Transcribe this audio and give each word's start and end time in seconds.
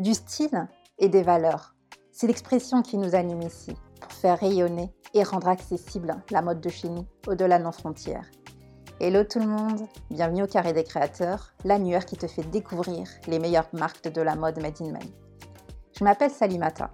Du 0.00 0.14
style 0.14 0.66
et 0.98 1.10
des 1.10 1.22
valeurs. 1.22 1.74
C'est 2.10 2.26
l'expression 2.26 2.80
qui 2.80 2.96
nous 2.96 3.14
anime 3.14 3.42
ici, 3.42 3.74
pour 4.00 4.10
faire 4.10 4.38
rayonner 4.38 4.90
et 5.12 5.22
rendre 5.22 5.48
accessible 5.48 6.22
la 6.30 6.40
mode 6.40 6.62
de 6.62 6.70
chez 6.70 6.88
nous, 6.88 7.04
au-delà 7.26 7.58
de 7.58 7.64
nos 7.64 7.72
frontières. 7.72 8.24
Hello 8.98 9.24
tout 9.24 9.40
le 9.40 9.46
monde, 9.46 9.82
bienvenue 10.08 10.44
au 10.44 10.46
Carré 10.46 10.72
des 10.72 10.84
Créateurs, 10.84 11.52
l'annuaire 11.66 12.06
qui 12.06 12.16
te 12.16 12.26
fait 12.26 12.48
découvrir 12.48 13.10
les 13.26 13.38
meilleures 13.38 13.68
marques 13.74 14.10
de 14.10 14.22
la 14.22 14.36
mode 14.36 14.58
Made 14.62 14.80
in 14.80 14.90
Mali. 14.90 15.12
Je 15.98 16.02
m'appelle 16.02 16.30
Salimata 16.30 16.90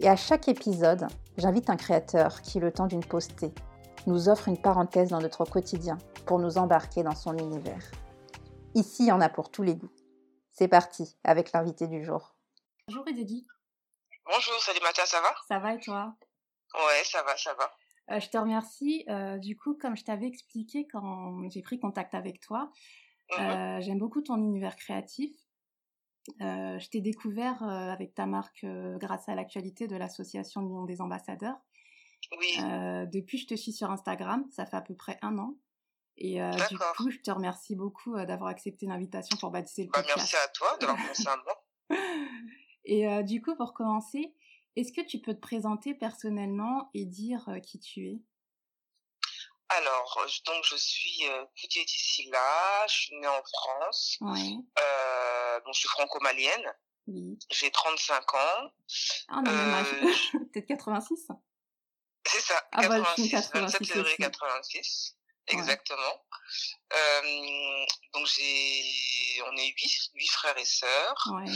et 0.00 0.08
à 0.08 0.16
chaque 0.16 0.48
épisode, 0.48 1.06
j'invite 1.38 1.70
un 1.70 1.76
créateur 1.76 2.42
qui, 2.42 2.58
le 2.58 2.72
temps 2.72 2.88
d'une 2.88 3.04
postée, 3.04 3.54
nous 4.08 4.28
offre 4.28 4.48
une 4.48 4.60
parenthèse 4.60 5.10
dans 5.10 5.20
notre 5.20 5.44
quotidien 5.44 5.96
pour 6.26 6.40
nous 6.40 6.58
embarquer 6.58 7.04
dans 7.04 7.14
son 7.14 7.36
univers. 7.36 7.88
Ici, 8.74 9.04
il 9.04 9.08
y 9.10 9.12
en 9.12 9.20
a 9.20 9.28
pour 9.28 9.48
tous 9.48 9.62
les 9.62 9.76
goûts. 9.76 9.92
C'est 10.52 10.68
parti 10.68 11.16
avec 11.24 11.52
l'invité 11.52 11.86
du 11.88 12.04
jour. 12.04 12.34
Bonjour 12.88 13.06
Eddy. 13.08 13.46
Bonjour 14.26 14.54
Salimata, 14.60 15.04
ça 15.06 15.20
va? 15.20 15.34
Ça 15.48 15.58
va 15.58 15.74
et 15.74 15.80
toi? 15.80 16.14
Ouais, 16.74 17.02
ça 17.04 17.22
va, 17.22 17.36
ça 17.36 17.54
va. 17.54 17.70
Euh, 18.10 18.20
je 18.20 18.28
te 18.28 18.36
remercie. 18.36 19.04
Euh, 19.08 19.38
du 19.38 19.56
coup, 19.56 19.74
comme 19.74 19.96
je 19.96 20.04
t'avais 20.04 20.26
expliqué 20.26 20.86
quand 20.86 21.48
j'ai 21.50 21.62
pris 21.62 21.78
contact 21.80 22.14
avec 22.14 22.40
toi, 22.40 22.70
Mhm. 23.38 23.44
euh, 23.44 23.80
j'aime 23.80 23.98
beaucoup 23.98 24.20
ton 24.20 24.36
univers 24.36 24.76
créatif. 24.76 25.34
Euh, 26.42 26.78
je 26.78 26.88
t'ai 26.90 27.00
découvert 27.00 27.62
euh, 27.62 27.90
avec 27.90 28.14
ta 28.14 28.26
marque 28.26 28.62
euh, 28.64 28.98
grâce 28.98 29.28
à 29.28 29.34
l'actualité 29.34 29.88
de 29.88 29.96
l'association 29.96 30.60
Lyon 30.60 30.84
des 30.84 31.00
ambassadeurs. 31.00 31.56
Oui, 32.38 32.58
Euh, 32.62 33.06
depuis, 33.06 33.38
je 33.38 33.46
te 33.46 33.54
suis 33.54 33.72
sur 33.72 33.90
Instagram, 33.90 34.44
ça 34.50 34.66
fait 34.66 34.76
à 34.76 34.82
peu 34.82 34.94
près 34.94 35.18
un 35.22 35.38
an. 35.38 35.54
Et 36.18 36.42
euh, 36.42 36.50
du 36.68 36.78
coup, 36.96 37.10
je 37.10 37.18
te 37.18 37.30
remercie 37.30 37.74
beaucoup 37.74 38.14
euh, 38.16 38.26
d'avoir 38.26 38.50
accepté 38.50 38.86
l'invitation 38.86 39.36
pour 39.38 39.50
baptiser 39.50 39.84
le 39.84 39.90
bah, 39.90 40.02
podcast. 40.02 40.16
merci 40.18 40.36
à 40.36 40.48
toi 40.48 40.76
d'avoir 40.78 40.98
pensé 41.08 41.26
à 41.26 41.36
moi. 41.36 41.64
Et 42.84 43.08
euh, 43.08 43.22
du 43.22 43.40
coup, 43.42 43.56
pour 43.56 43.72
commencer, 43.74 44.34
est-ce 44.76 44.92
que 44.92 45.00
tu 45.00 45.18
peux 45.20 45.34
te 45.34 45.40
présenter 45.40 45.94
personnellement 45.94 46.90
et 46.94 47.04
dire 47.06 47.46
qui 47.64 47.78
tu 47.80 48.08
es? 48.08 48.18
Alors, 49.68 50.26
je- 50.28 50.42
donc 50.44 50.62
je 50.64 50.76
suis 50.76 51.26
euh, 51.30 51.44
Dissila, 51.70 52.86
je 52.88 52.92
suis 52.94 53.16
née 53.18 53.26
en 53.26 53.42
France, 53.42 54.18
Ouais, 54.20 54.56
donc 55.64 55.72
je 55.74 55.78
suis 55.78 55.88
franco-malienne, 55.88 56.64
oui. 57.06 57.38
j'ai 57.50 57.70
35 57.70 58.34
ans, 58.34 58.70
Ah, 59.28 59.40
on 59.46 59.46
a 59.46 59.82
Peut-être 60.52 60.66
86 60.66 61.28
c'est 62.26 62.40
ça, 62.40 62.62
Ah 62.72 62.86
bah, 62.88 63.02
je 63.16 63.22
suis 63.22 63.30
86, 63.30 63.94
27 63.94 64.16
86 64.18 65.16
février 65.46 65.48
aussi. 65.48 65.48
86, 65.48 65.48
Ouais. 65.48 65.54
exactement. 65.54 66.24
Euh, 66.94 67.86
donc 68.14 68.26
j'ai, 68.26 69.42
on 69.50 69.56
est 69.56 69.68
huit, 69.68 70.10
huit 70.14 70.30
frères 70.30 70.56
et 70.58 70.64
sœurs. 70.64 71.28
Ouais, 71.32 71.52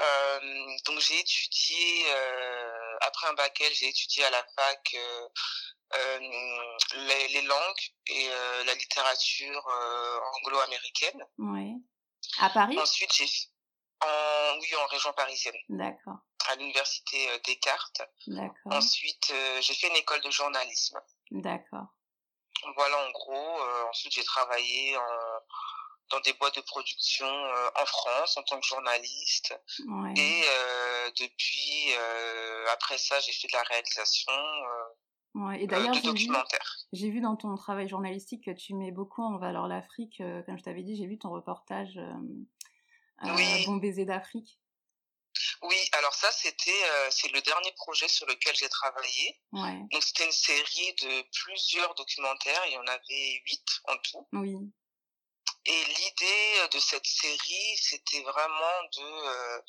Euh, 0.00 0.76
donc 0.86 0.98
j'ai 0.98 1.20
étudié 1.20 2.04
euh, 2.08 2.96
après 3.02 3.28
un 3.28 3.34
bac 3.34 3.60
L, 3.60 3.72
j'ai 3.74 3.88
étudié 3.88 4.24
à 4.24 4.30
la 4.30 4.44
fac 4.56 4.96
les, 6.94 7.28
les 7.28 7.42
langues 7.42 7.84
et 8.08 8.28
la 8.66 8.74
littérature 8.74 9.64
anglo-américaine. 10.36 11.22
ouais. 11.38 11.74
À 12.40 12.50
Paris? 12.50 12.76
Ensuite 12.78 13.12
j'ai 13.12 13.26
en 14.00 14.58
oui 14.60 14.74
en 14.76 14.86
région 14.88 15.12
parisienne 15.12 15.54
D'accord, 15.68 16.18
à 16.48 16.56
l'université 16.56 17.28
Descartes. 17.46 18.02
d'accord, 18.26 18.72
Ensuite 18.72 19.32
j'ai 19.60 19.74
fait 19.74 19.88
une 19.88 19.96
école 19.96 20.22
de 20.22 20.30
journalisme. 20.30 20.98
d'accord. 21.30 21.86
Voilà 22.76 22.98
en 23.06 23.10
gros. 23.10 23.60
Euh, 23.60 23.84
ensuite 23.88 24.12
j'ai 24.12 24.24
travaillé 24.24 24.96
en 24.96 25.02
dans 26.10 26.20
des 26.20 26.32
boîtes 26.34 26.56
de 26.56 26.60
production 26.62 27.26
euh, 27.26 27.68
en 27.80 27.86
France 27.86 28.36
en 28.36 28.42
tant 28.42 28.60
que 28.60 28.66
journaliste. 28.66 29.54
Ouais, 29.86 30.14
Et 30.16 30.42
euh, 30.44 31.10
depuis, 31.18 31.92
euh, 31.96 32.66
après 32.72 32.98
ça, 32.98 33.18
j'ai 33.20 33.32
fait 33.32 33.48
de 33.48 33.56
la 33.56 33.62
réalisation 33.62 34.32
ouais. 35.34 35.62
Et 35.62 35.66
d'ailleurs, 35.66 35.94
j'ai 35.94 37.10
vu, 37.10 37.20
dans 37.20 37.36
ton 37.36 37.54
travail 37.56 37.88
journalistique 37.88 38.44
que 38.44 38.50
tu 38.50 38.74
mets 38.74 38.92
beaucoup 38.92 39.22
en 39.22 39.38
valeur 39.38 39.66
l'Afrique. 39.66 40.22
comme 40.46 40.58
je 40.58 40.62
t'avais 40.62 40.82
dit, 40.82 40.96
j'ai 40.96 41.06
vu 41.06 41.18
ton 41.18 41.30
reportage 41.30 41.98
Oui. 43.22 43.66
Bon 43.66 43.76
baiser 43.76 44.04
d'Afrique. 44.04 44.58
Oui, 45.62 45.76
alors 45.92 46.14
ça, 46.14 46.30
c'était 46.32 46.84
euh, 46.84 47.10
c'est 47.10 47.28
le 47.28 47.40
dernier 47.42 47.72
projet 47.72 48.08
sur 48.08 48.26
lequel 48.26 48.54
j'ai 48.56 48.68
travaillé. 48.68 49.40
Ouais, 49.52 49.78
Donc 49.90 50.02
c'était 50.02 50.26
une 50.26 50.32
série 50.32 50.94
de 50.94 51.22
plusieurs 51.42 51.94
documentaires. 51.94 52.62
Il 52.66 52.72
y 52.72 52.78
en 52.78 52.86
avait 52.86 53.42
huit 53.46 53.80
en 53.88 53.96
tout. 53.98 54.28
oui, 54.32 54.54
Et 55.66 55.84
l'idée 55.84 56.54
euh, 56.60 56.68
de 56.68 56.78
cette 56.78 57.06
série, 57.06 57.76
c'était 57.76 58.22
vraiment 58.22 58.82
de 58.96 59.02
euh, 59.02 59.60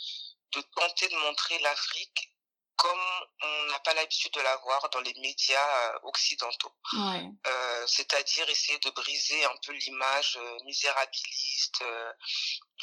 de 0.54 0.62
tenter 0.62 1.08
de 1.10 1.16
montrer 1.18 1.60
l'Afrique 1.60 2.32
comme 2.78 3.00
on 3.42 3.64
n'a 3.72 3.80
pas 3.80 3.94
l'habitude 3.94 4.34
de 4.34 4.42
la 4.42 4.56
voir 4.58 4.90
dans 4.90 5.00
les 5.02 5.14
médias 5.22 5.94
euh, 5.96 6.00
occidentaux. 6.04 6.74
ouais, 6.94 7.24
Euh, 7.48 7.88
c'est-à-dire 7.88 8.50
essayer 8.50 8.78
de 8.80 8.90
briser 8.90 9.46
un 9.46 9.56
peu 9.66 9.72
l'image 9.72 10.38
euh, 10.42 10.58
misérabiliste, 10.66 11.82
euh, 11.82 12.12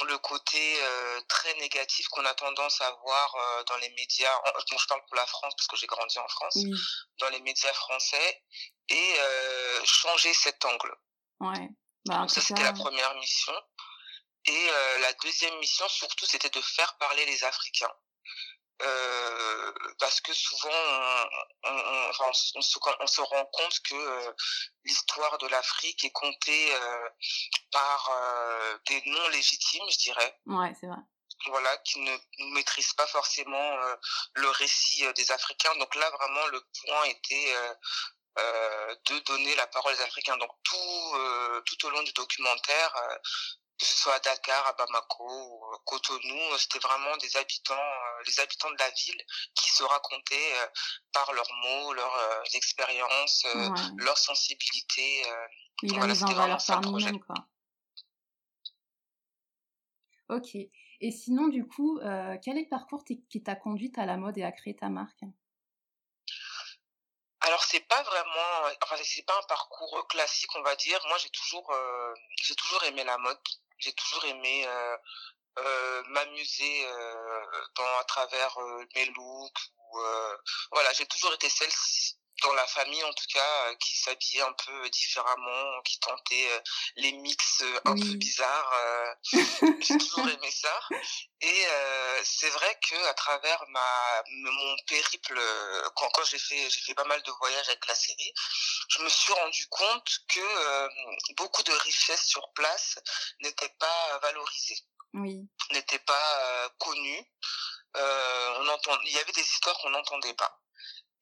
le 0.05 0.19
côté 0.19 0.83
euh, 0.83 1.21
très 1.29 1.55
négatif 1.55 2.09
qu'on 2.09 2.25
a 2.25 2.35
tendance 2.35 2.81
à 2.81 2.91
voir 3.03 3.65
dans 3.67 3.77
les 3.77 3.91
médias. 3.91 4.35
Bon, 4.71 4.79
je 4.79 4.87
parle 4.87 5.05
pour 5.07 5.17
la 5.17 5.27
France 5.27 5.55
parce 5.57 5.67
que 5.69 5.77
j'ai 5.77 5.87
grandi 5.87 6.19
en 6.19 6.29
France, 6.29 6.55
oui, 6.57 6.73
dans 7.19 7.29
les 7.29 7.41
médias 7.41 7.73
français, 7.75 8.43
et 8.89 9.15
changer 9.85 10.33
cet 10.35 10.65
angle. 10.65 10.95
ouais. 11.41 11.69
Bah, 12.07 12.19
Donc 12.19 12.31
ça, 12.31 12.41
c'était 12.41 12.63
la 12.65 12.73
première 12.73 13.15
mission. 13.15 13.53
Et 14.47 14.67
la 15.01 15.13
deuxième 15.23 15.57
mission, 15.59 15.89
surtout, 15.89 16.27
c'était 16.27 16.51
de 16.51 16.61
faire 16.61 16.97
parler 16.99 17.25
les 17.27 17.45
Africains. 17.45 17.93
Euh, 18.83 19.73
parce 19.99 20.21
que 20.21 20.33
souvent, 20.33 20.69
on, 20.73 21.27
on, 21.65 21.71
on- 21.79 22.09
enfin, 22.11 22.25
on 22.57 22.63
se- 22.63 23.21
on 23.21 23.25
rend 23.25 23.45
compte 23.53 23.81
que 23.81 23.95
euh, 23.95 24.33
l'histoire 24.85 25.39
de 25.39 25.47
l'Afrique 25.49 26.05
est 26.05 26.11
comptée 26.11 26.75
euh, 26.75 27.09
par 27.71 28.11
des 28.87 29.03
non 29.07 29.29
légitimes, 29.29 29.85
je 29.91 29.99
dirais, 29.99 30.39
ouais, 30.47 30.73
c'est 30.81 30.87
vrai. 30.89 30.99
voilà, 31.47 31.77
qui 31.79 32.01
ne 32.01 32.17
maîtrisent 32.55 32.95
pas 32.95 33.07
forcément 33.07 33.77
le 34.35 34.49
récit 34.51 35.05
des 35.15 35.31
Africains. 35.33 35.75
Donc 35.77 35.95
là, 35.95 36.11
vraiment, 36.11 36.47
le 36.49 36.61
point 36.85 37.05
était 37.05 37.55
de 38.37 39.19
donner 39.21 39.55
la 39.57 39.67
parole 39.69 39.95
aux 39.95 40.03
Africains. 40.03 40.37
Donc 40.39 40.51
tout, 40.65 41.15
tout 41.67 41.87
au 41.87 41.91
long 41.91 42.03
du 42.03 42.13
documentaire, 42.13 42.95
que 43.83 43.89
ce 43.89 43.97
soit 44.03 44.15
à 44.15 44.21
Dakar, 44.21 44.67
à 44.67 44.73
Bamako 44.75 45.25
ou 45.25 45.75
euh, 45.75 45.79
Cotonou, 45.85 46.39
euh, 46.53 46.59
c'était 46.59 46.79
vraiment 46.79 47.17
des 47.19 47.37
habitants, 47.37 47.75
euh, 47.75 48.23
les 48.27 48.41
habitants 48.41 48.71
de 48.71 48.77
la 48.79 48.91
ville 48.91 49.21
qui 49.55 49.71
se 49.71 49.83
racontaient 49.83 50.55
par 51.13 51.33
leurs 51.33 51.53
mots, 51.65 51.93
leurs 51.93 52.43
expériences, 52.55 53.45
Ouais. 53.55 53.69
leur 53.99 54.17
sensibilité. 54.19 55.23
la 55.83 55.99
Voilà, 55.99 56.15
c'était 56.15 56.27
vraiment 56.33 56.43
valeur 56.43 56.61
ça, 56.61 56.77
le 56.77 56.83
projet. 56.83 57.13
quoi. 57.27 57.35
Ok. 60.29 60.55
Et 60.55 61.11
sinon, 61.11 61.49
du 61.49 61.67
coup, 61.67 61.99
euh, 61.99 62.37
quel 62.43 62.57
est 62.57 62.63
le 62.63 62.69
parcours 62.69 63.05
qui 63.05 63.43
t'a 63.43 63.57
conduite 63.57 63.99
à 63.99 64.07
la 64.07 64.17
mode 64.17 64.39
et 64.39 64.45
à 64.45 64.53
créer 64.53 64.77
ta 64.77 64.89
marque? 64.89 65.23
Alors 67.45 67.65
c'est 67.65 67.81
pas 67.89 68.01
vraiment, 68.05 68.71
enfin 68.85 68.97
c'est 69.03 69.27
pas 69.27 69.37
un 69.37 69.47
parcours 69.49 70.07
classique, 70.09 70.55
on 70.55 70.63
va 70.63 70.77
dire. 70.77 71.01
Moi 71.09 71.19
j'ai 71.19 71.31
toujours, 71.31 71.69
euh, 71.73 72.15
j'ai 72.41 72.55
toujours 72.55 72.85
aimé 72.85 73.03
la 73.03 73.19
mode. 73.19 73.37
J'ai 73.83 73.93
toujours 73.95 74.25
aimé 74.27 74.65
euh, 74.65 74.97
euh, 75.59 76.03
m'amuser 76.11 76.87
euh, 76.87 77.45
dans 77.75 77.99
à 78.01 78.05
travers 78.05 78.57
mes 78.95 79.07
looks. 79.07 79.73
Voilà, 80.71 80.93
j'ai 80.93 81.07
toujours 81.07 81.35
été 81.35 81.49
celle 81.49 81.71
dans 82.43 82.53
la 82.55 82.67
famille 82.67 83.03
en 83.05 83.13
tout 83.13 83.27
cas 83.33 83.67
euh, 83.67 83.75
qui 83.77 83.97
s'habillait 83.97 84.43
un 84.43 84.53
peu 84.53 84.91
différemment, 84.91 85.83
qui 85.85 85.99
tentait 86.01 86.49
euh, 86.51 86.61
les 86.97 87.13
mix 87.13 87.63
euh, 87.63 87.81
un 87.85 87.95
peu 87.95 88.15
bizarres. 88.15 88.75
j'ai 89.33 89.99
toujours 89.99 90.29
aimé 90.29 90.51
ça. 90.51 90.81
Et 91.41 91.65
c'est 92.25 92.51
vrai 92.51 92.79
que 92.89 92.97
à 93.07 93.15
travers 93.15 93.65
ma 93.69 94.23
mon 94.29 94.77
périple, 94.87 95.41
quand, 95.97 96.09
quand 96.11 96.25
j'ai 96.25 96.39
fait 96.39 96.71
j'ai 96.71 96.81
fait 96.81 96.95
pas 96.95 97.05
mal 97.05 97.21
de 97.23 97.31
voyages 97.33 97.69
avec 97.69 97.87
la 97.87 97.95
série, 97.95 98.33
je 98.89 99.03
me 99.03 99.09
suis 99.09 99.33
rendu 99.33 99.67
compte 99.69 100.19
que 100.29 101.35
beaucoup 101.35 101.63
de 101.63 101.73
richesses 101.73 102.27
sur 102.27 102.53
place 102.53 102.99
n'étaient 103.41 103.75
pas 103.79 104.19
valorisées, 104.23 104.79
Oui, 105.15 105.49
n'étaient 105.73 105.99
pas 105.99 106.71
connues. 106.79 107.27
Euh, 107.97 108.55
on 108.59 108.69
entend, 108.69 108.99
il 109.05 109.13
y 109.13 109.19
avait 109.19 109.33
des 109.33 109.43
histoires 109.43 109.77
qu'on 109.79 109.91
n'entendait 109.91 110.35
pas. 110.35 110.62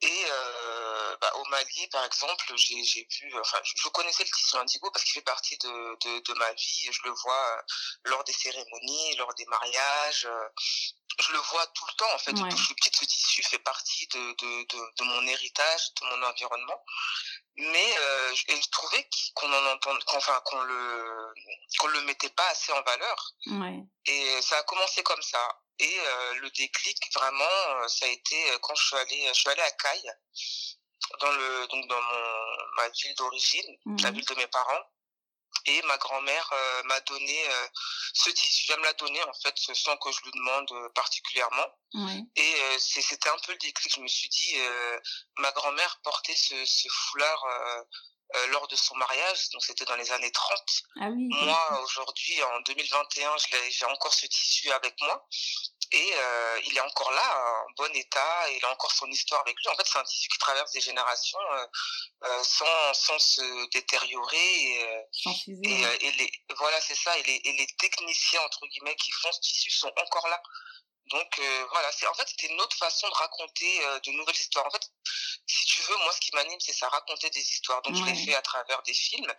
Et 0.02 0.25
euh, 0.31 1.17
bah, 1.20 1.31
au 1.37 1.44
Mali, 1.50 1.87
par 1.88 2.05
exemple, 2.06 2.52
j'ai 2.56 2.82
j'ai 2.85 3.06
vu, 3.20 3.38
enfin, 3.38 3.58
je, 3.64 3.88
connaissais 3.88 4.25
le 4.25 4.31
tissu 4.31 4.56
indigo 4.56 4.91
parce 4.91 5.05
qu'il 5.05 5.12
fait 5.12 5.20
partie 5.20 5.58
de, 5.58 5.69
de, 5.69 6.20
de 6.20 6.38
ma 6.38 6.52
vie. 6.55 6.88
Je 6.91 7.02
le 7.05 7.11
vois 7.11 7.56
euh, 7.58 7.62
lors 8.05 8.25
des 8.25 8.32
cérémonies, 8.32 9.17
lors 9.17 9.32
des 9.35 9.44
mariages. 9.47 10.25
euh, 10.26 10.49
je 11.19 11.32
le 11.32 11.38
vois 11.38 11.67
tout 11.69 11.85
le 11.87 11.93
temps, 11.97 12.14
en 12.14 12.19
fait. 12.19 12.31
Ouais. 12.32 12.38
Depuis 12.41 12.55
que 12.55 12.56
je 12.61 12.64
suis 12.64 12.75
petite, 12.76 12.97
ce 12.97 13.05
tissu 13.05 13.43
fait 13.43 13.58
partie 13.58 14.06
de, 14.06 14.19
de, 14.19 14.94
de, 14.99 15.05
mon 15.05 15.26
héritage, 15.26 15.93
de 16.00 16.06
mon 16.06 16.23
environnement. 16.26 16.82
Mais 17.56 17.94
euh, 17.99 18.35
je, 18.35 18.44
et 18.55 18.62
je 18.62 18.70
trouvais 18.70 19.06
qu'on 19.35 19.53
en 19.53 19.67
entend, 19.73 19.99
qu'on- 20.06 20.17
enfin, 20.17 20.41
qu'on 20.46 20.62
le, 20.62 21.35
qu'on 21.79 21.88
le 21.88 22.00
mettait 22.03 22.31
pas 22.31 22.49
assez 22.49 22.73
en 22.73 22.81
valeur. 22.82 23.32
ouais, 23.49 23.81
Et 24.06 24.41
ça 24.41 24.56
a 24.58 24.62
commencé 24.62 25.03
comme 25.03 25.20
ça. 25.20 25.46
Et 25.81 25.99
le 26.41 26.50
déclic, 26.50 26.99
vraiment, 27.15 27.88
ça 27.88 28.06
a 28.06 28.09
été 28.09 28.37
quand 28.62 28.75
je 28.75 28.87
suis 28.87 28.97
allée, 28.97 29.27
je 29.29 29.32
suis 29.32 29.49
allée 29.49 29.62
à 29.62 29.71
Caille, 29.73 30.12
dans 31.21 31.32
le, 31.32 31.67
donc 31.69 31.87
dans 31.88 32.00
mon, 32.03 32.56
ma 32.77 32.88
ville 32.91 33.15
d'origine, 33.17 33.77
la 34.03 34.11
ville 34.11 34.25
de 34.27 34.35
mes 34.35 34.47
parents. 34.47 34.85
Et 35.67 35.82
ma 35.82 35.99
grand-mère 35.99 36.50
m'a 36.85 37.00
donné 37.00 37.44
ce 38.15 38.31
tissu. 38.31 38.73
Elle 38.73 38.81
me 38.81 38.85
l'a 38.85 38.93
donné 38.94 39.23
en 39.25 39.32
fait 39.35 39.55
sans 39.56 39.97
que 39.99 40.11
je 40.11 40.23
lui 40.23 40.31
demande 40.32 40.71
particulièrement. 40.94 41.67
Et 42.37 42.79
c'était 42.79 43.29
un 43.29 43.38
peu 43.44 43.53
le 43.53 43.59
déclic. 43.59 43.94
Je 43.94 44.00
me 44.00 44.09
suis 44.09 44.29
dit, 44.29 44.55
ma 45.38 45.50
grand-mère 45.53 46.00
portait 46.03 46.37
ce, 46.37 46.65
ce 46.65 46.88
foulard 46.88 47.44
euh, 48.37 48.47
lors 48.49 48.69
de 48.69 48.77
son 48.77 48.94
mariage, 48.97 49.50
donc 49.50 49.65
c'était 49.65 49.85
dans 49.85 49.97
les 49.97 50.12
années 50.12 50.31
30. 50.31 50.61
Ah 51.00 51.09
oui, 51.11 51.29
moi, 51.43 51.81
aujourd'hui, 51.82 52.43
en 52.43 52.61
2021, 52.61 53.35
j'ai 53.71 53.85
encore 53.87 54.15
ce 54.15 54.27
tissu 54.27 54.71
avec 54.71 54.94
moi. 55.00 55.27
Et 55.93 56.12
euh, 56.15 56.61
il 56.67 56.77
est 56.77 56.81
encore 56.81 57.11
là, 57.11 57.65
en 57.67 57.73
bon 57.77 57.93
état, 57.97 58.50
il 58.53 58.65
a 58.65 58.71
encore 58.71 58.93
son 58.93 59.11
histoire 59.11 59.41
avec 59.41 59.56
lui. 59.56 59.69
En 59.69 59.75
fait, 59.75 59.85
c'est 59.85 59.99
un 59.99 60.05
tissu 60.05 60.29
qui 60.29 60.38
traverse 60.38 60.71
des 60.71 60.81
générations 60.81 61.41
euh, 61.50 62.43
sans, 62.44 62.94
sans 62.94 63.19
se 63.19 63.71
détériorer. 63.71 64.37
Et, 64.37 65.06
et, 65.65 66.06
et, 66.06 66.12
les, 66.12 66.32
voilà, 66.56 66.81
c'est 66.81 66.94
ça. 66.94 67.19
Et 67.19 67.25
les, 67.25 67.41
et 67.44 67.53
les 67.55 67.67
techniciens, 67.79 68.41
entre 68.43 68.65
guillemets, 68.69 68.94
qui 68.94 69.11
font 69.11 69.32
ce 69.32 69.41
tissu 69.41 69.71
sont 69.71 69.93
encore 69.97 70.29
là. 70.29 70.41
Donc 71.11 71.39
euh, 71.39 71.67
voilà, 71.71 71.91
c'est 71.93 72.07
en 72.07 72.15
fait 72.15 72.29
c'était 72.29 72.47
une 72.47 72.61
autre 72.61 72.77
façon 72.77 73.09
de 73.09 73.15
raconter 73.15 73.85
euh, 73.87 73.99
de 74.01 74.12
nouvelles 74.12 74.37
histoires. 74.37 74.67
En 74.67 74.71
fait, 74.71 74.91
si 75.47 75.65
tu 75.67 75.83
veux, 75.83 75.97
moi 75.99 76.12
ce 76.12 76.21
qui 76.21 76.35
m'anime 76.35 76.61
c'est 76.61 76.73
ça, 76.73 76.89
raconter 76.89 77.31
des 77.31 77.41
histoires. 77.41 77.83
Donc 77.83 77.97
je 77.97 78.05
l'ai 78.05 78.15
fait 78.15 78.35
à 78.35 78.43
travers 78.43 78.81
des 78.83 78.95
films 78.95 79.33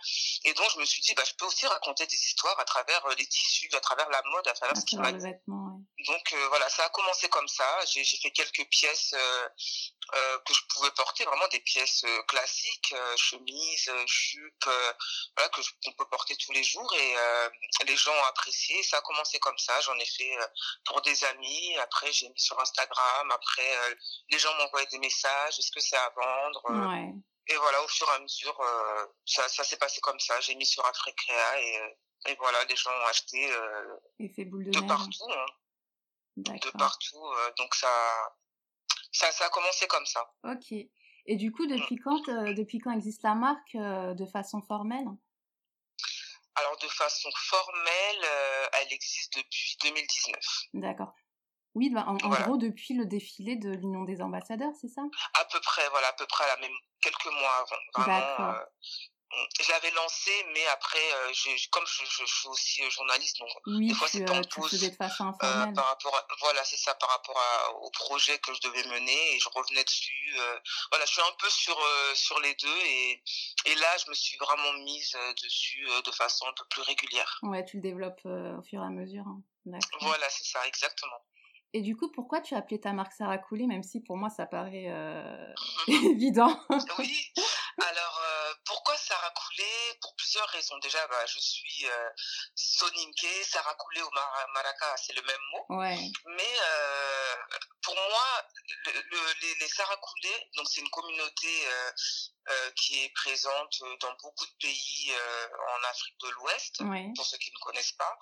et 0.44 0.54
donc 0.54 0.70
je 0.74 0.80
me 0.80 0.86
suis 0.86 1.02
dit 1.02 1.14
bah 1.14 1.24
je 1.26 1.34
peux 1.36 1.46
aussi 1.46 1.66
raconter 1.68 2.06
des 2.08 2.16
histoires 2.16 2.60
à 2.60 2.66
travers 2.66 3.06
euh, 3.06 3.16
les 3.18 3.26
tissus, 3.26 3.70
à 3.74 3.80
travers 3.80 4.10
la 4.10 4.22
mode, 4.32 4.48
à 4.48 4.54
travers 4.54 4.76
ce 4.76 4.86
qui 4.86 4.98
m'anime. 4.98 5.40
Donc 6.08 6.36
voilà, 6.50 6.70
ça 6.70 6.86
a 6.86 6.90
commencé 6.90 7.30
comme 7.30 7.48
ça. 7.48 7.80
J'ai 7.86 8.04
fait 8.04 8.32
quelques 8.32 8.66
pièces 8.70 9.14
euh, 9.14 10.40
que 10.40 10.54
je 10.54 10.62
pouvais 10.74 10.92
porter, 10.92 11.24
vraiment 11.26 11.48
des 11.50 11.60
pièces 11.60 12.04
euh, 12.04 12.22
classiques, 12.24 12.94
euh, 12.94 13.18
chemises, 13.18 13.92
jupes, 14.08 14.70
voilà, 15.36 15.50
que 15.50 15.62
qu'on 15.86 15.94
peut 15.94 16.08
porter 16.10 16.36
tous 16.38 16.52
les 16.54 16.64
jours 16.64 16.92
et 16.96 17.16
les 17.86 17.96
gens 17.96 18.14
ont 18.14 18.26
apprécié. 18.26 18.82
Ça 18.84 18.98
a 18.98 19.02
commencé 19.02 19.40
comme 19.40 19.58
ça. 19.58 19.80
J'en 19.82 19.98
ai 19.98 20.06
fait 20.06 20.38
pour 20.86 21.02
des 21.02 21.24
amis. 21.26 21.78
Après, 21.78 22.12
j'ai 22.12 22.30
mis 22.30 22.40
sur 22.40 22.60
Instagram. 22.60 23.32
Après, 23.32 23.98
les 24.30 24.40
gens 24.40 24.54
m'envoyaient 24.56 24.88
des 24.88 25.00
messages. 25.00 25.60
Est-ce 25.60 25.72
que 25.72 25.80
c'est 25.80 25.98
à 25.98 26.10
vendre? 26.16 26.62
Ouais. 26.70 27.14
Et 27.48 27.56
voilà, 27.58 27.82
au 27.84 27.88
fur 27.88 28.08
et 28.10 28.16
à 28.16 28.20
mesure, 28.20 28.60
ça, 29.26 29.48
ça 29.50 29.64
s'est 29.64 29.78
passé 29.78 30.02
comme 30.02 30.20
ça. 30.20 30.40
J'ai 30.42 30.56
mis 30.56 30.66
sur 30.66 30.86
Afrecrea 30.86 31.60
et, 31.60 31.80
et 32.28 32.36
voilà, 32.36 32.64
les 32.66 32.76
gens 32.76 32.92
ont 32.92 33.06
acheté 33.06 33.50
de, 34.20 34.72
de 34.72 34.88
partout. 34.88 35.32
Hein. 35.32 35.46
De 36.42 36.78
partout. 36.78 37.24
donc 37.58 37.76
ça, 37.76 37.90
ça, 39.12 39.32
ça 39.32 39.46
a 39.46 39.50
commencé 39.50 39.88
comme 39.88 40.06
ça. 40.06 40.32
Ok. 40.44 40.74
Et 41.26 41.36
du 41.36 41.52
coup, 41.52 41.68
depuis 41.68 41.96
mm. 41.96 42.02
quand, 42.04 42.30
euh, 42.30 42.54
depuis 42.54 42.80
quand 42.80 42.92
existe 42.92 43.24
la 43.24 43.36
marque 43.36 43.76
euh, 43.76 44.14
de 44.14 44.26
façon 44.26 44.62
formelle? 44.62 45.08
Alors, 46.56 46.78
de 46.78 46.88
façon 46.88 47.30
formelle, 47.36 48.24
euh, 48.24 48.68
elle 48.74 48.94
existe 48.94 49.38
depuis 49.38 49.78
2019. 49.84 50.36
D'accord. 50.74 51.14
Oui, 51.74 51.90
bah, 51.90 52.04
en, 52.08 52.16
gros, 52.16 52.58
depuis 52.58 52.96
le 52.96 53.06
défilé 53.06 53.56
de 53.56 53.70
l'Union 53.70 54.04
des 54.04 54.22
ambassadeurs, 54.22 54.74
c'est 54.80 54.90
ça? 54.90 55.04
À 55.40 55.46
peu 55.46 55.60
près, 55.62 55.88
voilà, 55.90 56.10
à 56.10 56.14
peu 56.14 56.26
près 56.26 56.46
la 56.46 56.58
même, 56.58 56.76
quelques 57.02 57.32
mois 57.32 57.56
avant. 57.62 58.04
Vraiment, 58.04 58.60
je 59.62 59.72
l'avais 59.72 59.92
lancé, 59.92 60.32
mais 60.54 60.66
après, 60.68 61.00
euh, 61.00 61.34
je, 61.34 61.70
comme 61.70 61.86
je, 61.86 62.04
je, 62.06 62.26
je, 62.26 62.34
suis 62.34 62.48
aussi 62.48 62.84
euh, 62.84 62.90
journaliste, 62.90 63.40
donc 63.40 63.50
oui, 63.68 63.88
des 63.88 63.94
fois 63.94 64.08
c'est 64.08 64.30
en 64.30 64.42
pause. 64.44 64.84
Euh, 64.84 64.90
par 65.00 65.88
rapport, 65.88 66.16
à, 66.16 66.28
voilà, 66.40 66.64
c'est 66.66 66.78
ça, 66.78 66.94
par 66.96 67.10
rapport 67.10 67.38
à, 67.38 67.74
au 67.76 67.90
projet 67.92 68.38
que 68.40 68.54
je 68.54 68.60
devais 68.62 68.84
mener, 68.84 69.36
et 69.36 69.40
je 69.40 69.50
revenais 69.50 69.84
dessus. 69.84 70.34
Euh, 70.38 70.60
voilà, 70.92 71.06
je 71.06 71.12
suis 71.12 71.22
un 71.22 71.36
peu 71.40 71.50
sur 71.50 71.78
sur 72.16 72.40
les 72.42 72.56
deux, 72.56 72.80
et 72.86 73.24
et 73.66 73.76
là, 73.76 73.98
je 74.04 74.10
me 74.10 74.16
suis 74.16 74.38
vraiment 74.38 74.74
mise 74.84 75.16
dessus 75.44 75.88
de 76.06 76.12
façon 76.12 76.46
un 76.48 76.54
peu 76.54 76.66
plus 76.66 76.82
régulière. 76.82 77.40
Ouais, 77.44 77.64
tu 77.66 77.78
le 77.78 77.84
développes 77.84 78.26
au 78.26 78.62
fur 78.64 78.82
et 78.82 78.86
à 78.86 78.90
mesure. 78.90 79.26
Hein. 79.28 79.42
Voilà, 80.02 80.30
c'est 80.30 80.46
ça, 80.46 80.66
exactement. 80.68 81.22
Et 81.74 81.82
du 81.82 81.96
coup, 81.96 82.12
pourquoi 82.12 82.42
tu 82.42 82.54
as 82.54 82.58
appelé 82.58 82.80
ta 82.82 82.92
marque 82.92 83.14
Sarah 83.14 83.38
Coulé, 83.38 83.66
même 83.66 83.84
si 83.84 84.02
pour 84.02 84.18
moi 84.18 84.30
ça 84.30 84.46
paraît 84.46 84.88
euh, 84.90 85.54
évident? 85.88 86.60
Oui, 87.00 87.32
alors 87.80 88.22
euh, 88.24 88.54
pourquoi 88.66 88.98
Sarah 88.98 89.32
Coulé 89.32 89.98
Pour 90.02 90.16
plusieurs 90.16 90.48
raisons. 90.50 90.78
Déjà, 90.80 91.06
bah, 91.08 91.26
je 91.26 91.40
suis 91.40 91.86
euh, 91.86 92.10
Sarah 93.52 93.76
Coulé 93.76 94.02
ou 94.02 94.10
Maraca, 94.54 94.96
c'est 94.98 95.14
le 95.14 95.22
même 95.22 95.42
mot. 95.52 95.66
Ouais. 95.78 95.98
Mais 96.26 96.56
euh, 96.64 97.36
pour 97.82 97.96
moi, 97.96 98.46
le, 98.86 98.92
le, 98.92 99.34
les, 99.42 99.56
les 99.56 99.68
Sarah 99.68 99.98
Coulé, 99.98 100.50
donc 100.56 100.68
c'est 100.70 100.82
une 100.82 100.90
communauté 100.90 101.68
euh, 101.68 101.92
euh, 102.50 102.72
qui 102.72 103.04
est 103.04 103.10
présente 103.14 103.78
dans 104.00 104.14
beaucoup 104.24 104.46
de 104.46 104.56
pays 104.60 105.12
euh, 105.12 105.48
en 105.78 105.84
Afrique 105.90 106.18
de 106.22 106.30
l'Ouest, 106.30 106.78
oui. 106.82 107.14
pour 107.16 107.26
ceux 107.26 107.38
qui 107.38 107.52
ne 107.52 107.60
connaissent 107.60 107.92
pas. 107.94 108.18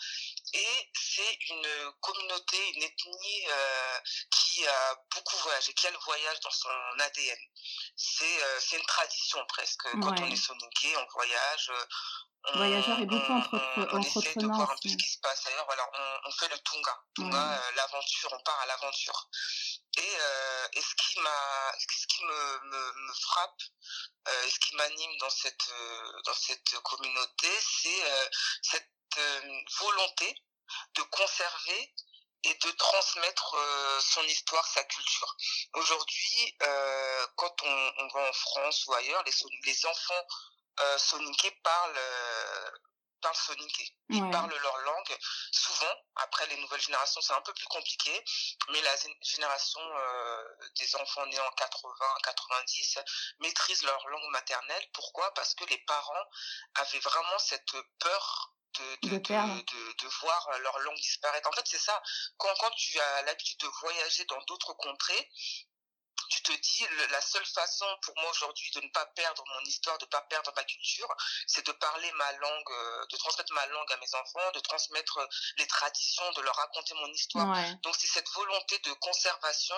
Et 0.54 0.92
c'est 0.94 1.38
une 1.50 1.94
communauté, 2.02 2.58
une 2.76 2.84
ethnie 2.84 3.48
euh, 3.50 4.00
qui 4.32 4.49
a 4.68 4.96
beaucoup 5.14 5.38
voyagé, 5.38 5.74
qui 5.74 5.88
a 5.88 5.92
le 5.92 5.98
voyage 5.98 6.40
dans 6.42 6.52
son 6.52 6.70
ADN. 7.00 7.38
C'est 7.96 8.44
euh, 8.44 8.60
une 8.74 8.86
tradition 8.86 9.46
presque. 9.48 9.84
Quand 10.02 10.12
ouais. 10.12 10.22
on 10.22 10.32
est 10.32 10.36
soniqué, 10.36 10.96
on 10.98 11.06
voyage. 11.14 11.72
On, 12.46 12.58
Voyageur 12.58 13.00
et 13.00 13.06
beaucoup 13.06 13.34
entre, 13.34 13.62
on, 13.78 13.98
on 13.98 14.02
essaie 14.02 14.34
de 14.34 14.46
voir 14.46 14.72
un 14.72 14.76
peu 14.82 14.88
ce 14.90 14.96
qui 14.96 15.10
se 15.10 15.20
passe 15.20 15.46
ailleurs. 15.48 15.66
Voilà, 15.66 15.86
on, 15.94 16.30
on 16.30 16.32
fait 16.32 16.48
le 16.48 16.58
Tunga. 16.60 16.98
Tunga, 17.14 17.38
ouais. 17.38 17.58
euh, 17.58 17.72
l'aventure, 17.76 18.30
on 18.32 18.40
part 18.44 18.60
à 18.62 18.66
l'aventure. 18.66 19.30
Et, 19.98 20.02
euh, 20.02 20.68
et 20.74 20.82
ce 20.82 20.96
qui 20.96 21.20
m'a, 21.20 21.74
ce 21.80 22.08
qui 22.08 22.24
me, 22.24 22.60
me, 22.70 23.08
me 23.08 23.14
frappe, 23.14 23.62
euh, 24.30 24.44
et 24.46 24.50
ce 24.50 24.60
qui 24.60 24.76
m'anime 24.76 25.18
dans 25.18 25.30
cette 25.30 25.70
dans 26.26 26.34
cette 26.34 26.80
communauté, 26.84 27.50
c'est 27.82 28.04
euh, 28.06 28.30
cette 28.62 28.90
euh, 29.18 29.62
volonté 29.80 30.36
de 30.96 31.02
conserver 31.04 31.94
et 32.44 32.54
de 32.54 32.72
transmettre 32.72 33.56
euh, 33.56 34.00
son 34.02 34.24
histoire, 34.24 34.66
sa 34.66 34.84
culture. 34.84 35.36
Aujourd'hui, 35.74 36.56
euh, 36.64 37.28
quand 37.36 37.56
on, 37.64 38.08
va 38.14 38.30
en 38.30 38.34
France 38.34 38.86
ou 38.88 38.94
ailleurs, 38.94 39.24
les, 39.24 39.86
enfants 39.86 40.26
euh, 40.80 40.98
parlent 41.64 41.98
euh, 41.98 42.72
parlent. 43.22 43.36
Ils 44.10 44.24
ouais. 44.24 44.32
parlent 44.32 44.56
leur 44.56 44.78
langue. 44.80 45.18
Souvent, 45.52 45.96
après 46.16 46.48
les 46.48 46.58
nouvelles 46.58 46.82
générations, 46.82 47.22
c'est 47.22 47.34
un 47.34 47.42
peu 47.42 47.54
plus 47.54 47.68
compliqué, 47.68 48.24
mais 48.70 48.82
la 48.82 48.96
génération 49.22 49.82
euh, 49.82 50.44
des 50.78 50.96
enfants 50.96 51.26
nés 51.28 51.40
en 51.40 51.52
80, 51.52 51.94
90 52.24 53.00
maîtrisent 53.40 53.84
leur 53.84 54.08
langue 54.08 54.32
maternelle. 54.32 54.86
Pourquoi? 54.94 55.34
Parce 55.34 55.56
que 55.56 55.66
les 55.66 55.78
parents 55.80 56.26
avaient 56.76 57.00
vraiment 57.00 57.40
cette 57.40 57.76
peur 58.00 58.54
de, 58.78 59.10
de, 59.10 59.18
de, 59.18 59.18
de, 59.18 60.04
de, 60.04 60.08
voir 60.22 60.60
leur 60.62 60.80
langue 60.80 60.98
disparaître. 60.98 61.50
En 61.50 61.52
fait, 61.54 61.66
c'est 61.66 61.80
ça. 61.80 62.02
Quand, 62.38 62.54
quand 62.60 62.72
tu 62.72 63.00
as 63.00 63.22
l'habitude 63.24 63.60
de 63.60 63.68
voyager 63.82 64.26
dans 64.26 64.42
d'autres 64.44 64.74
contrées, 64.74 65.30
tu 66.30 66.42
te 66.44 66.52
dis 66.52 66.86
la 67.10 67.22
seule 67.22 67.46
façon 67.46 67.86
pour 68.02 68.16
moi 68.20 68.30
aujourd'hui 68.30 68.70
de 68.72 68.82
ne 68.82 68.90
pas 68.90 69.06
perdre 69.08 69.44
mon 69.48 69.66
histoire, 69.66 69.98
de 69.98 70.06
ne 70.06 70.10
pas 70.10 70.22
perdre 70.22 70.52
ma 70.56 70.64
culture, 70.64 71.10
c'est 71.48 71.66
de 71.66 71.72
parler 71.74 72.12
ma 72.14 72.32
langue, 72.34 72.72
euh, 72.72 73.06
de 73.12 73.18
transmettre 73.18 73.54
ma 73.54 73.66
langue 73.68 73.92
à 73.92 73.98
mes 73.98 74.16
enfants, 74.16 74.52
de 74.54 74.60
transmettre 74.60 75.20
les 75.58 75.68
traditions, 75.68 76.32
de 76.34 76.42
leur 76.42 76.56
raconter 76.56 76.94
mon 76.96 77.08
histoire. 77.08 77.50
Ouais. 77.50 77.76
Donc 77.84 77.96
c'est 77.98 78.08
cette 78.08 78.30
volonté 78.30 78.78
de 78.80 78.94
conservation 78.94 79.76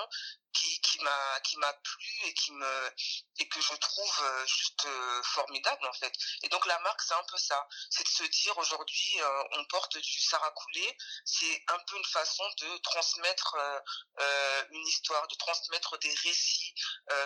qui 0.53 0.81
qui 0.81 0.99
m'a 1.01 1.39
qui 1.41 1.57
m'a 1.57 1.73
plu 1.73 2.11
et 2.25 2.33
qui 2.33 2.51
me 2.51 2.93
et 3.37 3.47
que 3.47 3.61
je 3.61 3.73
trouve 3.75 4.19
euh, 4.23 4.45
juste 4.45 4.85
euh, 4.85 5.23
formidable 5.23 5.85
en 5.87 5.93
fait. 5.93 6.13
Et 6.43 6.49
donc 6.49 6.65
la 6.65 6.77
marque 6.79 7.01
c'est 7.01 7.13
un 7.13 7.23
peu 7.29 7.37
ça, 7.37 7.67
c'est 7.89 8.03
de 8.03 8.09
se 8.09 8.23
dire 8.23 8.57
aujourd'hui 8.57 9.21
euh, 9.21 9.43
on 9.53 9.65
porte 9.65 9.97
du 9.97 10.19
Sarah 10.19 10.51
Coulé, 10.51 10.97
c'est 11.25 11.63
un 11.69 11.79
peu 11.87 11.97
une 11.97 12.05
façon 12.05 12.43
de 12.59 12.77
transmettre 12.79 13.55
euh, 14.19 14.63
une 14.71 14.87
histoire, 14.87 15.25
de 15.27 15.35
transmettre 15.35 15.97
des 15.99 16.13
récits 16.15 16.40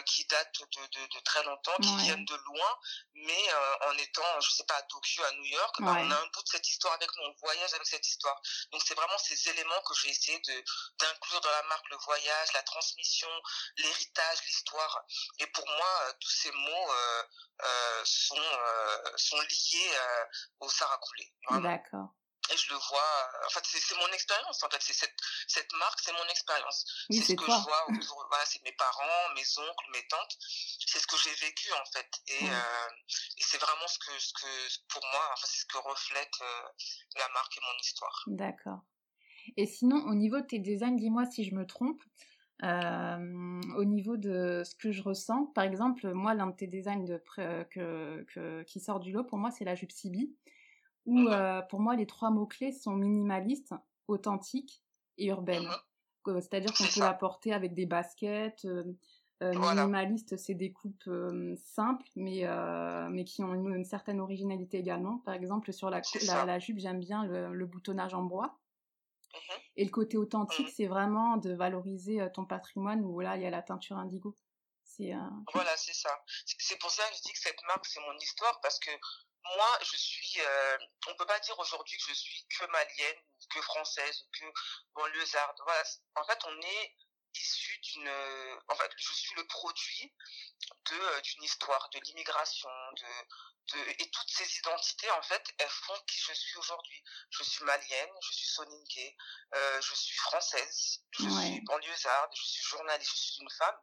qui 0.06 0.26
datent 0.26 0.60
de, 0.60 0.82
de, 0.82 1.06
de, 1.08 1.20
très 1.24 1.44
longtemps, 1.44 1.76
qui 1.82 1.90
ouais. 1.90 2.04
viennent 2.04 2.26
de 2.26 2.36
loin, 2.36 2.78
mais 3.14 3.44
en 3.88 3.98
étant 3.98 4.42
je 4.42 4.50
sais 4.50 4.66
pas 4.66 4.76
à 4.76 4.82
Tokyo, 4.84 5.24
à 5.24 5.32
New 5.34 5.46
York, 5.46 5.80
ouais. 5.80 5.86
bah, 5.86 5.96
on 6.00 6.12
a 6.12 6.16
un 6.16 6.28
bout 6.34 6.44
de 6.44 6.50
cette 6.50 6.68
histoire 6.68 6.94
avec 6.96 7.10
nous, 7.16 7.24
on 7.24 7.36
voyage 7.42 7.74
avec 7.74 7.88
cette 7.88 8.08
histoire. 8.08 8.40
Donc 8.72 8.82
c'est 8.86 8.96
vraiment 8.96 9.18
ces 9.18 9.50
éléments 9.50 9.82
que 9.88 9.94
j'ai 10.02 10.10
essayé 10.10 10.40
de 10.40 10.64
d'inclure 11.00 11.42
dans 11.42 11.52
la 11.52 11.64
marque, 11.64 11.90
le 11.90 11.98
voyage, 11.98 12.54
la 12.54 12.64
transmission 12.64 13.30
l'héritage, 13.78 14.38
l'histoire. 14.48 15.06
Et 15.40 15.48
pour 15.48 15.66
moi, 15.68 16.02
euh, 16.04 16.14
tous 16.20 16.30
ces 16.30 16.52
mots 16.52 16.92
euh, 16.92 17.24
euh, 17.64 18.02
sont, 18.06 18.36
euh, 18.38 19.18
sont 19.18 19.40
liés 19.40 19.92
euh, 19.96 20.26
au 20.62 20.70
Saracoulé. 20.70 21.34
D'accord. 21.52 22.10
Et 22.52 22.58
je 22.58 22.74
le 22.74 22.78
vois, 22.78 23.30
en 23.46 23.50
fait, 23.50 23.64
c'est 23.66 23.96
mon 23.96 24.08
expérience, 24.14 24.62
en 24.64 24.70
fait, 24.70 24.82
c'est 24.82 24.94
cette, 24.94 25.16
cette 25.48 25.72
marque, 25.74 26.00
c'est 26.02 26.14
mon 26.14 26.28
expérience. 26.30 26.86
Oui, 27.10 27.18
c'est 27.18 27.34
ce 27.34 27.38
que 27.38 27.46
toi. 27.46 27.58
je 27.58 27.64
vois 27.64 27.84
autour, 27.90 28.26
voilà, 28.30 28.46
c'est 28.46 28.62
mes 28.64 28.72
parents, 28.74 29.34
mes 29.36 29.58
oncles, 29.58 29.86
mes 29.94 30.08
tantes, 30.08 30.38
c'est 30.86 31.00
ce 31.00 31.08
que 31.08 31.18
j'ai 31.18 31.34
vécu, 31.46 31.72
en 31.74 31.86
fait. 31.92 32.10
Et, 32.28 32.46
mmh. 32.46 32.50
euh, 32.50 33.38
et 33.38 33.44
c'est 33.44 33.58
vraiment 33.58 33.88
ce 33.88 34.00
que, 34.00 34.20
ce 34.20 34.34
que, 34.34 34.88
pour 34.90 35.02
moi, 35.12 35.22
enfin, 35.34 35.48
c'est 35.48 35.62
ce 35.62 35.66
que 35.66 35.78
reflète 35.78 36.34
euh, 36.42 36.62
la 37.18 37.30
marque 37.30 37.58
et 37.58 37.62
mon 37.62 37.80
histoire. 37.82 38.24
D'accord. 38.28 38.80
Et 39.58 39.66
sinon, 39.66 39.98
au 40.08 40.16
niveau 40.16 40.40
de 40.40 40.46
tes 40.46 40.60
designs, 40.60 40.96
dis-moi 40.96 41.26
si 41.26 41.46
je 41.46 41.56
me 41.56 41.66
trompe. 41.66 42.02
Euh, 42.64 43.62
au 43.76 43.84
niveau 43.84 44.16
de 44.16 44.64
ce 44.64 44.76
que 44.76 44.94
je 44.94 45.04
ressens, 45.04 45.48
par 45.48 45.66
exemple, 45.66 46.14
moi, 46.14 46.34
l'un 46.34 46.48
de 46.48 46.56
tes 46.56 46.68
designs 46.68 47.04
de 47.04 47.22
que, 47.70 48.64
qui 48.64 48.80
sort 48.80 49.02
du 49.02 49.12
lot, 49.12 49.26
pour 49.26 49.38
moi, 49.38 49.52
c'est 49.52 49.66
la 49.66 49.76
jupe 49.76 49.92
Sibi, 49.92 50.34
où 51.06 51.30
euh, 51.30 51.62
pour 51.64 51.80
moi, 51.80 51.96
les 51.96 52.06
trois 52.06 52.32
mots-clés 52.32 52.72
sont 52.72 52.94
minimalistes, 52.94 53.74
authentiques 54.08 54.84
et 55.18 55.28
urbaines. 55.28 55.70
Mhm. 56.26 56.42
C'est-à-dire 56.42 56.74
qu'on 56.74 56.86
peut 56.86 57.02
la 57.02 57.14
porter 57.14 57.54
avec 57.54 57.74
des 57.74 57.86
baskets. 57.86 58.66
Euh, 58.66 58.94
minimaliste, 59.42 60.38
c'est 60.38 60.56
des 60.56 60.72
coupes 60.72 61.10
simples, 61.58 62.08
mais, 62.16 62.46
mais 63.12 63.26
qui 63.26 63.44
ont 63.44 63.54
une, 63.54 63.86
certaine 63.86 64.20
originalité 64.20 64.80
également. 64.80 65.20
Par 65.20 65.36
exemple, 65.36 65.72
sur 65.72 65.90
la, 65.90 66.02
la, 66.46 66.60
jupe, 66.60 66.80
j'aime 66.80 67.00
bien 67.00 67.26
le, 67.26 67.66
boutonnage 67.66 68.14
en 68.14 68.24
bois. 68.24 68.58
Mmh 69.36 69.54
Et 69.78 69.86
le 69.86 69.92
côté 69.92 70.18
authentique, 70.18 70.68
mmh. 70.68 70.74
c'est 70.76 70.88
vraiment 70.88 71.38
de 71.38 71.54
valoriser 71.54 72.22
euh, 72.22 72.30
ton 72.30 72.46
patrimoine 72.46 73.04
où 73.04 73.20
là, 73.20 73.36
il 73.36 73.44
y 73.44 73.46
a 73.46 73.50
la 73.50 73.62
teinture 73.62 73.98
indigo. 73.98 74.36
Euh, 75.02 75.14
Voilà, 75.54 75.76
c'est 75.76 75.94
ça. 75.94 76.10
C'est 76.46 76.80
pour 76.80 76.90
ça 76.90 77.04
que 77.10 77.18
je 77.18 77.22
dis 77.24 77.34
que 77.34 77.40
cette 77.40 77.62
marque, 77.68 77.86
c'est 77.86 78.00
mon 78.00 78.18
histoire 78.18 78.60
parce 78.62 78.80
que 78.80 78.92
moi, 79.56 79.80
je 79.82 79.98
suis, 79.98 80.42
euh, 80.42 80.78
on 81.08 81.16
peut 81.16 81.26
pas 81.26 81.40
dire 81.40 81.58
aujourd'hui 81.60 81.98
que 81.98 82.04
je 82.08 82.14
suis 82.14 82.46
que 82.48 82.66
malienne, 82.66 83.20
que 83.50 83.62
française, 83.62 84.26
que 84.34 84.46
banlieusarde. 84.94 85.58
Voilà. 85.64 85.84
En 86.16 86.24
fait, 86.26 86.40
on 86.46 86.62
est 86.62 86.96
issu 87.36 87.78
d'une, 87.80 88.10
en 88.70 88.76
fait, 88.76 88.92
je 88.98 89.14
suis 89.14 89.36
le 89.36 89.46
produit 89.48 90.14
de 90.90 91.22
d'une 91.22 91.44
histoire, 91.44 91.90
de 91.90 92.00
l'immigration, 92.00 92.70
de 92.98 93.06
et 93.74 94.10
toutes 94.12 94.30
ces 94.30 94.58
identités 94.58 95.10
en 95.12 95.22
fait 95.24 95.44
elles 95.58 95.70
font 95.70 96.00
qui 96.08 96.20
je 96.20 96.34
suis 96.34 96.58
aujourd'hui 96.58 97.04
je 97.32 97.44
suis 97.44 97.64
malienne 97.64 98.10
je 98.22 98.34
suis 98.34 98.48
soninké 98.48 99.18
euh, 99.56 99.82
je 99.82 99.96
suis 99.96 100.18
française 100.18 101.02
je 101.12 101.24
suis 101.24 101.62
banlieusarde 101.62 102.32
je 102.36 102.44
suis 102.44 102.64
journaliste 102.64 103.12
je 103.12 103.18
suis 103.18 103.42
une 103.42 103.50
femme 103.50 103.80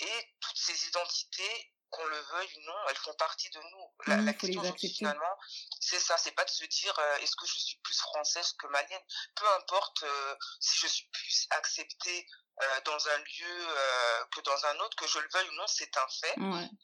et 0.00 0.34
toutes 0.40 0.58
ces 0.58 0.86
identités 0.88 1.72
qu'on 1.90 2.04
le 2.04 2.18
veuille 2.18 2.50
ou 2.56 2.60
non, 2.66 2.74
elles 2.88 2.96
font 2.96 3.14
partie 3.14 3.50
de 3.50 3.60
nous. 3.60 3.94
La, 4.06 4.16
la 4.16 4.32
question 4.32 4.62
finalement, 4.76 5.38
c'est 5.80 6.00
ça, 6.00 6.16
c'est 6.18 6.32
pas 6.32 6.44
de 6.44 6.50
se 6.50 6.64
dire 6.64 6.98
euh, 6.98 7.16
est-ce 7.18 7.36
que 7.36 7.46
je 7.46 7.58
suis 7.58 7.78
plus 7.78 7.98
française 7.98 8.52
que 8.58 8.66
malienne? 8.68 9.02
Peu 9.34 9.48
importe 9.56 10.02
euh, 10.02 10.36
si 10.60 10.78
je 10.80 10.86
suis 10.86 11.08
plus 11.08 11.46
acceptée 11.50 12.26
euh, 12.60 12.80
dans 12.84 13.08
un 13.08 13.18
lieu 13.18 13.66
que 14.32 14.40
dans 14.40 14.66
un 14.66 14.78
autre, 14.80 14.96
que 14.96 15.06
je 15.06 15.18
le 15.20 15.28
veuille 15.32 15.48
ou 15.48 15.54
non, 15.54 15.66
c'est 15.66 15.96
un 15.96 16.08
fait. 16.08 16.34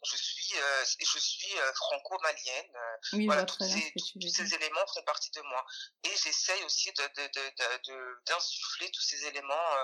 Je 0.04 0.16
suis, 0.16 0.54
je 1.00 1.18
suis 1.18 1.56
franco-malienne. 1.74 2.72
voilà, 3.26 3.44
tous, 3.44 3.58
ces, 3.58 3.92
tous 4.20 4.28
ces, 4.28 4.54
éléments 4.54 4.86
font 4.94 5.02
partie 5.02 5.30
de 5.32 5.40
moi. 5.42 5.66
Et 6.04 6.16
j'essaye 6.22 6.62
aussi 6.62 6.92
d'insuffler 6.92 8.88
de, 8.88 8.92
de, 8.92 8.92
de, 8.92 8.92
tous 8.92 9.02
ces 9.02 9.26
éléments 9.26 9.76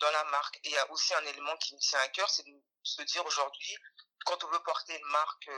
dans 0.00 0.10
la 0.12 0.24
marque. 0.24 0.56
Et 0.64 0.70
il 0.70 0.72
y 0.72 0.78
a 0.78 0.90
aussi 0.90 1.12
un 1.14 1.26
élément 1.26 1.56
qui 1.58 1.74
me 1.74 1.80
tient 1.80 2.00
à 2.00 2.08
cœur, 2.08 2.30
c'est 2.30 2.44
de 2.44 2.62
se 2.82 3.02
dire 3.02 3.24
aujourd'hui, 3.26 3.76
quand 4.24 4.42
on 4.44 4.48
veut 4.48 4.62
porter 4.62 4.96
une 4.98 5.10
marque 5.10 5.50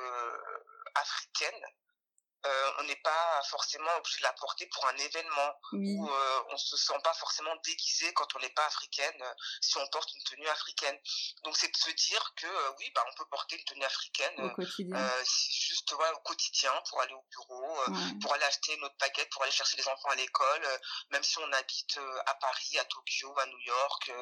africaine, 0.94 1.66
euh, 2.46 2.70
on 2.78 2.84
n'est 2.84 3.00
pas 3.02 3.42
forcément 3.48 3.90
obligé 3.96 4.18
de 4.18 4.22
la 4.22 4.32
porter 4.34 4.66
pour 4.66 4.86
un 4.86 4.96
événement 4.96 5.60
oui. 5.72 5.96
où 5.98 6.08
euh, 6.08 6.42
on 6.50 6.56
se 6.56 6.76
sent 6.76 6.98
pas 7.02 7.14
forcément 7.14 7.54
déguisé 7.64 8.12
quand 8.14 8.26
on 8.36 8.38
n'est 8.40 8.50
pas 8.50 8.66
africaine 8.66 9.22
euh, 9.22 9.34
si 9.60 9.76
on 9.78 9.86
porte 9.88 10.14
une 10.14 10.22
tenue 10.22 10.48
africaine. 10.48 10.96
Donc 11.44 11.56
c'est 11.56 11.70
de 11.70 11.76
se 11.76 11.90
dire 11.90 12.34
que 12.36 12.46
euh, 12.46 12.72
oui, 12.78 12.90
bah 12.94 13.04
on 13.10 13.14
peut 13.16 13.28
porter 13.30 13.56
une 13.56 13.64
tenue 13.64 13.84
africaine 13.84 14.40
au 14.40 14.50
quotidien. 14.50 15.10
juste 15.24 15.92
au 15.92 16.20
quotidien 16.20 16.72
pour 16.88 17.00
aller 17.00 17.14
au 17.14 17.24
bureau, 17.30 17.78
pour 18.20 18.34
aller 18.34 18.44
acheter 18.44 18.76
notre 18.78 18.96
baguette, 18.98 19.30
pour 19.30 19.42
aller 19.42 19.52
chercher 19.52 19.76
les 19.78 19.88
enfants 19.88 20.10
à 20.10 20.14
l'école, 20.14 20.80
même 21.10 21.22
si 21.22 21.38
on 21.38 21.52
habite 21.52 21.98
à 22.26 22.34
Paris, 22.34 22.78
à 22.78 22.84
Tokyo, 22.84 23.34
à 23.38 23.46
New 23.46 23.58
York. 23.60 24.12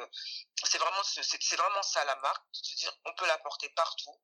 c'est 0.65 0.79
vraiment 0.79 1.03
c'est 1.03 1.57
vraiment 1.57 1.83
ça 1.83 2.05
la 2.05 2.17
marque, 2.17 2.45
de 2.53 2.67
se 2.67 2.77
dire 2.77 2.93
on 3.05 3.15
peut 3.15 3.27
la 3.27 3.39
porter 3.39 3.69
partout 3.71 4.19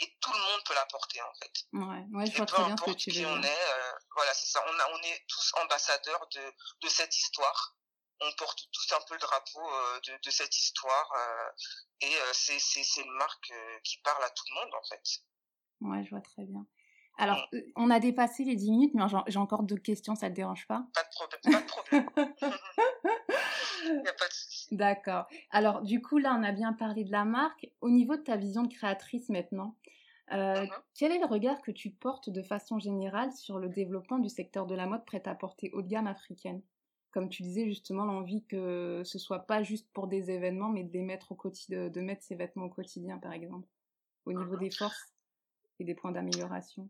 et 0.00 0.16
tout 0.20 0.32
le 0.32 0.38
monde 0.38 0.60
peut 0.64 0.74
l'apporter 0.74 1.20
en 1.22 1.34
fait. 1.34 1.52
Ouais, 1.72 2.04
ouais 2.12 2.26
je 2.26 2.36
vois 2.36 2.46
très 2.46 2.64
bien 2.64 2.76
ce 2.76 2.82
que 2.84 2.90
tu 2.92 3.10
veux 3.10 3.26
on 3.26 3.42
est, 3.42 3.46
euh, 3.46 3.92
voilà, 4.14 4.32
c'est 4.34 4.46
ça. 4.46 4.64
On, 4.66 4.78
a, 4.78 4.90
on 4.92 5.02
est 5.02 5.24
tous 5.28 5.52
ambassadeurs 5.62 6.26
de, 6.34 6.40
de 6.82 6.88
cette 6.88 7.16
histoire. 7.16 7.76
On 8.20 8.32
porte 8.38 8.68
tous 8.72 8.94
un 8.94 9.00
peu 9.08 9.14
le 9.14 9.20
drapeau 9.20 9.60
euh, 9.60 10.00
de, 10.06 10.12
de 10.24 10.30
cette 10.30 10.56
histoire 10.56 11.12
euh, 11.16 11.50
et 12.02 12.14
euh, 12.14 12.30
c'est 12.32 12.58
c'est 12.58 13.02
une 13.02 13.12
marque 13.12 13.52
qui 13.82 13.98
parle 13.98 14.22
à 14.22 14.30
tout 14.30 14.44
le 14.50 14.60
monde 14.60 14.74
en 14.74 14.84
fait. 14.88 15.02
Ouais, 15.80 16.04
je 16.04 16.10
vois 16.10 16.20
très 16.20 16.44
bien. 16.44 16.64
Alors, 17.18 17.46
mm. 17.52 17.58
on 17.76 17.90
a 17.90 18.00
dépassé 18.00 18.44
les 18.44 18.56
10 18.56 18.70
minutes, 18.70 18.94
mais 18.94 19.04
j'ai 19.26 19.38
encore 19.38 19.64
deux 19.64 19.76
questions, 19.76 20.14
ça 20.14 20.30
te 20.30 20.34
dérange 20.34 20.66
pas? 20.66 20.84
Pas 20.94 21.02
de 21.02 21.08
problème, 21.10 21.40
pas 21.42 21.60
de 21.60 21.66
problème. 21.66 22.08
Il 23.84 24.00
n'y 24.00 24.08
a 24.08 24.12
pas 24.12 24.28
de 24.28 24.76
D'accord. 24.76 25.26
Alors, 25.50 25.82
du 25.82 26.00
coup, 26.00 26.18
là, 26.18 26.34
on 26.38 26.42
a 26.42 26.52
bien 26.52 26.72
parlé 26.72 27.04
de 27.04 27.12
la 27.12 27.24
marque. 27.24 27.66
Au 27.80 27.90
niveau 27.90 28.16
de 28.16 28.22
ta 28.22 28.36
vision 28.36 28.62
de 28.62 28.72
créatrice 28.72 29.28
maintenant, 29.28 29.76
euh, 30.32 30.64
uh-huh. 30.64 30.82
quel 30.94 31.12
est 31.12 31.18
le 31.18 31.26
regard 31.26 31.60
que 31.62 31.70
tu 31.70 31.90
portes 31.90 32.30
de 32.30 32.42
façon 32.42 32.78
générale 32.78 33.32
sur 33.32 33.58
le 33.58 33.68
développement 33.68 34.18
du 34.18 34.28
secteur 34.28 34.66
de 34.66 34.74
la 34.74 34.86
mode 34.86 35.04
prêt-à-porter 35.04 35.70
haut 35.72 35.82
de 35.82 35.88
gamme 35.88 36.06
africaine? 36.06 36.62
Comme 37.10 37.28
tu 37.28 37.42
disais 37.42 37.66
justement, 37.66 38.04
l'envie 38.04 38.44
que 38.46 39.02
ce 39.04 39.18
soit 39.18 39.46
pas 39.46 39.62
juste 39.62 39.90
pour 39.92 40.06
des 40.06 40.30
événements, 40.30 40.70
mais 40.70 40.84
de 40.84 40.92
les 40.92 41.02
mettre 41.02 41.32
au 41.32 41.34
quotidien, 41.34 41.88
de 41.88 42.00
mettre 42.00 42.22
ces 42.22 42.34
vêtements 42.34 42.64
au 42.64 42.70
quotidien, 42.70 43.18
par 43.18 43.32
exemple, 43.32 43.68
au 44.24 44.32
niveau 44.32 44.56
uh-huh. 44.56 44.60
des 44.60 44.70
forces 44.70 45.12
et 45.78 45.84
des 45.84 45.94
points 45.94 46.12
d'amélioration? 46.12 46.88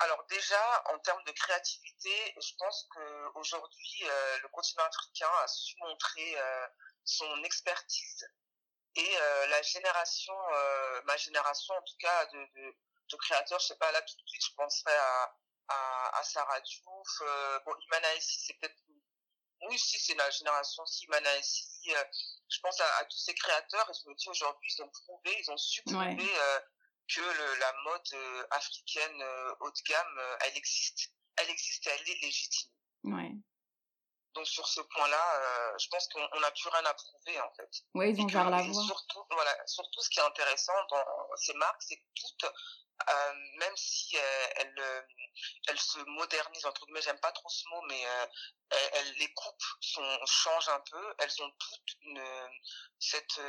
Alors 0.00 0.24
déjà, 0.28 0.84
en 0.92 0.98
termes 0.98 1.22
de 1.24 1.32
créativité, 1.32 2.10
je 2.40 2.52
pense 2.58 2.88
qu'aujourd'hui, 2.92 4.02
euh, 4.04 4.38
le 4.42 4.48
continent 4.48 4.82
africain 4.84 5.30
a 5.42 5.46
su 5.46 5.76
montrer 5.80 6.36
euh, 6.36 6.66
son 7.04 7.42
expertise 7.44 8.26
et 8.96 9.16
euh, 9.16 9.46
la 9.48 9.62
génération, 9.62 10.34
euh, 10.52 11.02
ma 11.04 11.16
génération 11.16 11.74
en 11.74 11.82
tout 11.82 11.96
cas 11.98 12.26
de, 12.26 12.38
de, 12.54 12.74
de, 13.10 13.16
créateurs, 13.16 13.58
je 13.60 13.66
sais 13.66 13.76
pas 13.76 13.90
là 13.92 14.02
tout 14.02 14.14
de 14.16 14.28
suite, 14.28 14.44
je 14.44 14.54
penserais 14.56 14.96
à 14.96 15.34
à, 15.66 16.18
à 16.18 16.22
Sarah 16.24 16.60
Diouf, 16.60 17.22
euh, 17.22 17.58
bon 17.64 17.74
Imana 17.86 18.08
c'est 18.20 18.52
peut-être 18.58 18.76
oui 19.62 19.78
si 19.78 19.98
c'est 19.98 20.14
la 20.14 20.28
génération 20.30 20.84
si 20.84 21.06
Imana 21.06 21.30
je 21.40 22.60
pense 22.60 22.78
à, 22.80 22.96
à, 22.98 23.04
tous 23.06 23.16
ces 23.16 23.34
créateurs 23.34 23.88
et 23.90 23.94
je 23.94 24.08
me 24.10 24.14
dis 24.14 24.28
aujourd'hui 24.28 24.70
ils 24.76 24.82
ont 24.82 24.90
prouvé, 24.90 25.34
ils 25.40 25.50
ont 25.50 25.56
su 25.56 25.82
prouver 25.84 26.30
que 27.08 27.20
le, 27.20 27.60
la 27.60 27.72
mode 27.84 28.08
euh, 28.14 28.46
africaine 28.50 29.20
euh, 29.20 29.54
haut 29.60 29.70
de 29.70 29.82
gamme, 29.88 30.18
euh, 30.18 30.36
elle 30.46 30.56
existe. 30.56 31.12
Elle 31.36 31.50
existe 31.50 31.86
et 31.86 31.90
elle 31.90 32.08
est 32.08 32.22
légitime. 32.22 32.70
Ouais. 33.04 33.32
Donc 34.34 34.46
sur 34.46 34.66
ce 34.66 34.80
point-là, 34.80 35.74
je 35.78 35.88
pense 35.88 36.08
qu'on 36.08 36.40
n'a 36.40 36.50
plus 36.50 36.68
rien 36.68 36.84
à 36.84 36.94
prouver 36.94 37.40
en 37.40 37.52
fait. 37.54 37.70
Oui, 37.94 38.10
ils 38.10 38.20
ont 38.20 38.26
vers 38.26 38.50
la 38.50 38.62
voie. 38.62 38.84
Surtout, 38.84 39.24
voilà, 39.30 39.56
surtout 39.66 40.00
ce 40.00 40.10
qui 40.10 40.18
est 40.18 40.24
intéressant 40.24 40.72
dans 40.90 41.04
ces 41.36 41.54
marques, 41.54 41.82
c'est 41.82 41.96
que 41.96 42.02
toutes, 42.14 42.52
même 43.58 43.76
si 43.76 44.16
elles, 44.16 45.06
elles, 45.68 45.78
se 45.78 45.98
modernisent 46.00 46.66
entre 46.66 46.84
guillemets, 46.86 47.02
j'aime 47.02 47.20
pas 47.20 47.32
trop 47.32 47.48
ce 47.48 47.68
mot, 47.68 47.82
mais 47.88 48.02
elles, 48.70 49.12
les 49.18 49.32
coupes 49.34 49.64
sont 49.80 50.18
changent 50.26 50.68
un 50.68 50.80
peu. 50.90 51.14
Elles 51.18 51.42
ont 51.42 51.50
toutes 51.50 51.96
une 52.02 52.22
cette 52.98 53.40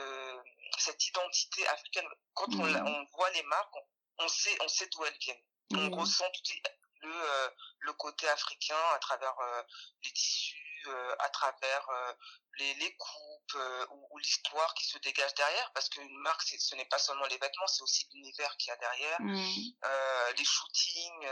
cette 0.77 1.08
identité 1.08 1.68
africaine. 1.68 2.08
Quand 2.34 2.54
on, 2.54 2.65
mmh. 2.65 2.88
on, 2.88 3.18
voit 3.18 3.30
les 3.32 3.44
marques, 3.44 3.75
on, 4.20 4.27
sait, 4.27 4.58
on 4.62 4.68
sait 4.68 4.88
d'où 4.88 5.06
elles 5.06 5.18
viennent. 5.20 5.44
On 5.74 5.89
mmh. 5.89 5.94
ressent 6.00 6.30
tout 6.32 6.54
le, 7.01 7.13
euh, 7.13 7.50
le 7.80 7.94
côté 7.94 8.27
africain 8.30 8.84
à 8.94 9.00
travers 9.00 9.36
euh, 9.39 9.62
les 10.04 10.12
tissus, 10.12 10.56
euh, 10.58 10.75
à 11.20 11.30
travers 11.30 11.88
les, 12.60 12.74
les 12.75 12.96
coupes 12.96 13.58
ou, 13.92 14.08
ou 14.12 14.18
l'histoire 14.18 14.74
qui 14.75 14.86
se 14.86 14.98
dégage 15.00 15.34
derrière. 15.36 15.72
Parce 15.74 15.89
qu'une 15.89 16.18
marque, 16.20 16.44
ce 16.44 16.75
n'est 16.75 16.86
pas 16.86 17.00
seulement 17.00 17.25
les 17.25 17.38
vêtements, 17.38 17.68
c'est 17.68 17.84
aussi 17.84 18.08
l'univers 18.13 18.56
qu'il 18.58 18.70
y 18.70 18.72
a 18.72 18.77
derrière. 18.77 19.22
Mmh. 19.22 19.46
les 20.38 20.46
shootings, 20.46 21.27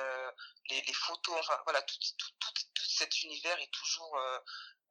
les, 0.70 0.82
les, 0.82 0.94
photos, 0.94 1.36
enfin 1.40 1.60
voilà, 1.66 1.82
tout, 1.82 1.98
tout, 2.18 2.32
tout, 2.40 2.54
tout 2.74 2.86
cet 2.86 3.24
univers 3.24 3.60
est 3.60 3.72
toujours 3.72 4.18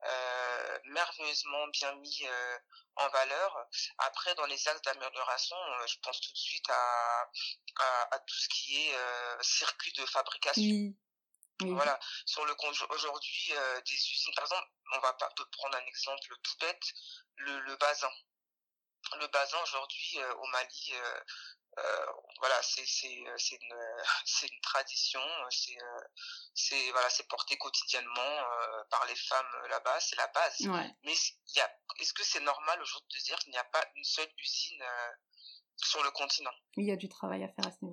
euh, 0.04 0.78
merveilleusement 0.86 1.68
bien 1.68 1.94
mis 1.96 2.20
euh, 2.24 2.58
en 2.96 3.08
valeur. 3.08 3.68
Après, 3.98 4.34
dans 4.34 4.46
les 4.46 4.68
axes 4.68 4.82
d'amélioration, 4.82 5.56
euh, 5.56 5.86
je 5.86 5.98
pense 6.02 6.20
tout 6.20 6.32
de 6.32 6.38
suite 6.38 6.68
à, 6.68 7.30
à, 7.78 8.14
à 8.14 8.18
tout 8.18 8.34
ce 8.34 8.48
qui 8.48 8.88
est 8.88 8.94
euh, 8.94 9.42
circuit 9.42 9.92
de 9.92 10.06
fabrication. 10.06 10.62
Oui. 10.62 10.96
Voilà, 11.60 11.98
sur 12.26 12.44
le 12.44 12.54
aujourd'hui 12.90 13.52
des 13.86 13.94
usines, 13.94 14.34
par 14.34 14.44
exemple, 14.44 14.68
on 14.94 14.98
va 15.00 15.12
pas 15.12 15.28
prendre 15.52 15.76
un 15.76 15.86
exemple 15.86 16.34
tout 16.42 16.56
bête, 16.60 16.82
le, 17.36 17.60
le 17.60 17.76
basin. 17.76 18.10
Le 19.20 19.26
basin 19.28 19.58
aujourd'hui 19.62 20.18
au 20.38 20.46
Mali, 20.48 20.92
euh, 21.78 22.06
voilà, 22.38 22.54
c'est 22.62 22.82
euh, 22.82 23.36
une 23.50 23.74
c'est 24.26 24.46
une 24.46 24.60
tradition, 24.60 25.20
c'est 25.50 25.80
euh, 25.80 26.00
c'est 26.54 26.90
voilà, 26.90 27.08
c'est 27.08 27.26
porté 27.28 27.56
quotidiennement 27.56 28.44
par 28.90 29.06
les 29.06 29.16
femmes 29.16 29.68
là-bas, 29.70 29.98
c'est 30.00 30.16
la 30.16 30.26
base. 30.28 30.60
Mais 31.04 31.14
il 31.48 31.56
y 31.56 31.60
a, 31.60 31.70
est-ce 31.98 32.12
que 32.12 32.24
c'est 32.24 32.40
normal 32.40 32.80
aujourd'hui 32.82 33.18
de 33.18 33.24
dire 33.24 33.38
qu'il 33.38 33.52
n'y 33.52 33.58
a 33.58 33.64
pas 33.64 33.84
une 33.96 34.04
seule 34.04 34.30
usine 34.38 34.84
sur 35.76 36.02
le 36.02 36.10
continent? 36.10 36.52
Il 36.76 36.86
y 36.86 36.92
a 36.92 36.96
du 36.96 37.08
travail 37.08 37.42
à 37.42 37.48
faire 37.48 37.66
à 37.66 37.70
ce 37.70 37.84
niveau-là. 37.84 37.91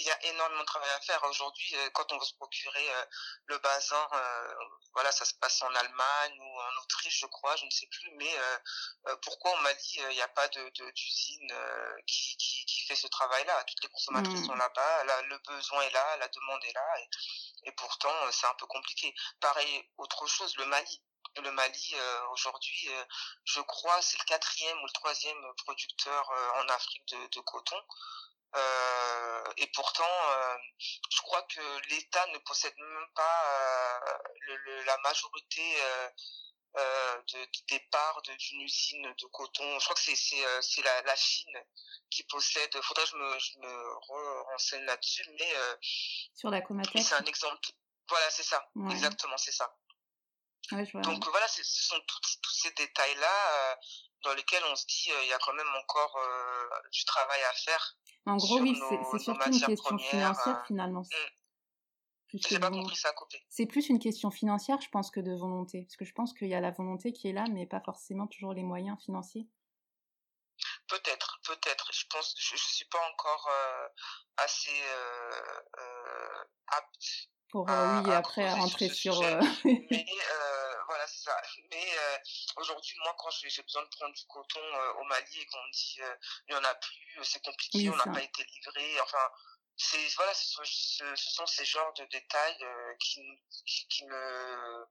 Il 0.00 0.06
y 0.06 0.10
a 0.10 0.26
énormément 0.26 0.60
de 0.60 0.66
travail 0.66 0.90
à 0.90 1.00
faire. 1.00 1.22
Aujourd'hui, 1.24 1.74
euh, 1.74 1.90
quand 1.90 2.10
on 2.12 2.18
veut 2.18 2.24
se 2.24 2.34
procurer 2.34 2.90
euh, 2.90 3.04
le 3.46 3.58
basin, 3.58 4.08
euh, 4.12 4.54
voilà, 4.94 5.10
ça 5.10 5.24
se 5.24 5.34
passe 5.34 5.60
en 5.62 5.74
Allemagne 5.74 6.40
ou 6.40 6.60
en 6.60 6.82
Autriche, 6.82 7.20
je 7.20 7.26
crois, 7.26 7.56
je 7.56 7.64
ne 7.64 7.70
sais 7.70 7.86
plus. 7.86 8.10
Mais 8.12 8.32
pourquoi 9.22 9.52
au 9.52 9.56
Mali, 9.62 9.94
il 9.96 10.08
n'y 10.08 10.22
a 10.22 10.28
pas 10.28 10.48
de 10.48 10.68
d'usine 10.90 11.52
qui, 12.06 12.36
qui, 12.36 12.64
qui, 12.66 12.80
fait 12.82 12.96
ce 12.96 13.06
travail-là? 13.08 13.64
Toutes 13.64 13.82
les 13.82 13.88
consommatrices 13.88 14.40
mmh. 14.40 14.46
sont 14.46 14.54
là-bas, 14.54 15.04
là, 15.04 15.22
le 15.22 15.38
besoin 15.38 15.82
est 15.82 15.90
là, 15.90 16.16
la 16.18 16.28
demande 16.28 16.64
est 16.64 16.72
là, 16.72 17.00
et, 17.00 17.68
et 17.68 17.72
pourtant 17.72 18.14
c'est 18.32 18.46
un 18.46 18.54
peu 18.54 18.66
compliqué. 18.66 19.14
Pareil, 19.40 19.88
autre 19.98 20.26
chose, 20.26 20.56
le 20.56 20.66
Mali 20.66 21.02
le 21.42 21.52
Mali 21.52 21.94
aujourd'hui, 22.32 22.90
je 23.44 23.60
crois, 23.60 24.02
c'est 24.02 24.18
le 24.18 24.24
quatrième 24.24 24.78
ou 24.82 24.86
le 24.86 24.92
troisième 24.92 25.54
producteur 25.64 26.30
en 26.56 26.68
Afrique 26.68 27.06
de, 27.08 27.26
de 27.28 27.40
coton. 27.40 27.80
Euh, 28.56 29.52
et 29.58 29.66
pourtant, 29.74 30.04
euh, 30.04 30.56
je 31.10 31.20
crois 31.22 31.42
que 31.42 31.88
l'État 31.90 32.26
ne 32.28 32.38
possède 32.38 32.74
même 32.76 33.06
pas 33.14 33.44
euh, 33.44 34.18
le, 34.40 34.82
la 34.84 34.96
majorité 34.98 35.76
de, 36.74 37.48
des 37.68 37.80
parts 37.90 38.22
d'une 38.22 38.60
usine 38.60 39.02
de 39.02 39.26
coton. 39.26 39.78
Je 39.78 39.84
crois 39.84 39.94
que 39.94 40.00
c'est 40.00 40.82
la, 40.82 41.02
la 41.02 41.16
Chine 41.16 41.58
qui 42.10 42.22
possède. 42.24 42.74
Faudrait 42.82 43.04
que 43.04 43.10
je 43.10 43.16
me 43.16 43.38
je 43.38 43.58
me 43.58 44.44
renseigne 44.52 44.84
là-dessus, 44.84 45.28
mais 45.38 45.52
sur 46.34 46.50
la 46.50 46.60
Comatec. 46.60 47.02
C'est 47.02 47.14
un 47.14 47.24
exemple. 47.24 47.68
Voilà, 48.08 48.30
c'est 48.30 48.44
ça. 48.44 48.70
Exactement, 48.90 49.36
c'est 49.36 49.52
ça. 49.52 49.74
Donc 50.70 51.28
voilà, 51.30 51.48
ce 51.48 51.62
sont 51.64 52.00
tous, 52.06 52.38
tous 52.42 52.52
ces 52.52 52.70
détails 52.72 53.14
là 53.16 53.76
dans 54.24 54.34
lesquels 54.34 54.62
on 54.70 54.76
se 54.76 54.84
dit 54.86 55.10
il 55.22 55.28
y 55.28 55.32
a 55.32 55.38
quand 55.38 55.54
même 55.54 55.74
encore 55.82 56.18
du 56.92 57.04
travail 57.04 57.40
à 57.42 57.52
faire 57.54 57.96
en 58.28 58.36
gros, 58.36 58.60
oui, 58.60 58.78
c'est 58.88 59.18
surtout 59.18 59.50
une 59.50 59.60
question 59.60 59.98
financière 59.98 60.48
euh, 60.48 60.64
finalement. 60.66 61.00
Mm. 61.00 62.38
J'ai 62.46 62.58
pas 62.58 62.70
compris 62.70 62.96
ça. 62.96 63.14
C'est 63.48 63.64
plus 63.64 63.88
une 63.88 63.98
question 63.98 64.30
financière, 64.30 64.78
je 64.82 64.88
pense, 64.90 65.10
que 65.10 65.20
de 65.20 65.32
volonté. 65.32 65.84
Parce 65.84 65.96
que 65.96 66.04
je 66.04 66.12
pense 66.12 66.34
qu'il 66.34 66.48
y 66.48 66.54
a 66.54 66.60
la 66.60 66.70
volonté 66.70 67.12
qui 67.14 67.28
est 67.28 67.32
là, 67.32 67.46
mais 67.50 67.66
pas 67.66 67.80
forcément 67.80 68.26
toujours 68.26 68.52
les 68.52 68.62
moyens 68.62 68.98
financiers. 69.02 69.48
Peut-être, 70.88 71.40
peut-être. 71.44 71.90
Je 71.92 72.04
pense 72.10 72.34
je, 72.38 72.52
ne 72.52 72.58
suis 72.58 72.84
pas 72.86 73.00
encore 73.14 73.48
euh, 73.50 73.88
assez 74.36 74.78
euh, 74.82 76.44
apte 76.66 77.30
pour 77.50 77.64
oui 77.64 78.12
après 78.12 78.52
rentrer 78.52 78.90
sur, 78.90 79.18
mais 79.64 79.86
c'est 79.90 80.04
mais 81.70 81.86
aujourd'hui 82.56 82.96
moi 83.02 83.14
quand 83.18 83.30
j'ai 83.30 83.62
besoin 83.62 83.82
de 83.82 83.88
prendre 83.88 84.14
du 84.14 84.24
coton 84.26 84.60
au 85.00 85.04
Mali 85.04 85.40
et 85.40 85.46
qu'on 85.46 85.62
me 85.64 85.72
dit 85.72 86.00
il 86.48 86.54
y 86.54 86.56
en 86.56 86.64
a 86.64 86.74
plus 86.74 87.24
c'est 87.24 87.42
compliqué 87.44 87.90
on 87.90 87.96
n'a 87.96 88.12
pas 88.12 88.22
été 88.22 88.44
livré 88.44 89.00
enfin 89.00 89.30
c'est 89.76 90.08
voilà 90.16 90.34
ce, 90.34 90.60
ce, 90.64 91.16
sont 91.16 91.46
ces 91.46 91.64
genres 91.64 91.92
de 91.94 92.04
détails 92.06 92.66
qui, 92.98 93.20
qui, 93.88 94.04
me 94.06 94.86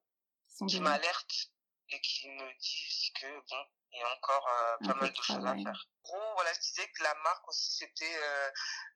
qui 0.68 0.80
m'alertent 0.80 1.52
et 1.90 2.02
qui 2.02 2.30
me 2.30 2.60
disent 2.60 3.12
que 3.20 3.28
bon 3.50 3.66
il 3.92 4.00
y 4.00 4.04
a 4.04 4.14
encore 4.16 4.50
pas 4.86 4.94
mal 4.96 5.12
de 5.12 5.22
choses 5.22 5.46
à 5.46 5.54
faire. 5.56 5.88
Gros, 6.04 6.34
voilà, 6.36 6.54
je 6.54 6.60
disais 6.60 6.88
que 6.88 7.04
la 7.04 7.14
marque 7.24 7.48
aussi 7.48 7.72
c'était 7.78 8.20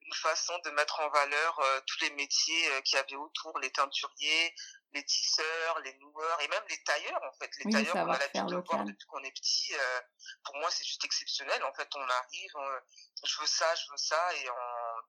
une 0.01 0.13
façon 0.13 0.57
de 0.65 0.69
mettre 0.71 0.99
en 0.99 1.09
valeur 1.09 1.61
tous 1.87 2.01
les 2.01 2.11
métiers 2.11 2.81
qu'il 2.83 2.97
y 2.97 2.99
avait 2.99 3.15
autour, 3.15 3.57
les 3.59 3.71
teinturiers, 3.71 4.53
les 4.93 5.05
tisseurs, 5.05 5.79
les 5.79 5.93
noueurs 5.95 6.41
et 6.41 6.47
même 6.47 6.63
les 6.69 6.83
tailleurs 6.83 7.21
en 7.23 7.31
fait. 7.33 7.49
Les 7.63 7.71
tailleurs 7.71 7.95
on 7.95 8.11
a 8.11 8.17
l'habitude 8.17 8.45
de 8.47 8.55
voir 8.55 8.83
depuis 8.83 9.07
qu'on 9.07 9.23
est 9.23 9.31
petit. 9.31 9.73
Euh, 9.73 10.01
pour 10.43 10.55
moi 10.57 10.69
c'est 10.71 10.83
juste 10.83 11.03
exceptionnel. 11.05 11.63
En 11.63 11.73
fait 11.73 11.87
on 11.95 12.09
arrive, 12.09 12.51
je 13.23 13.39
veux 13.39 13.47
ça, 13.47 13.73
je 13.75 13.89
veux 13.89 13.97
ça 13.97 14.35
et 14.35 14.49
en 14.49 14.55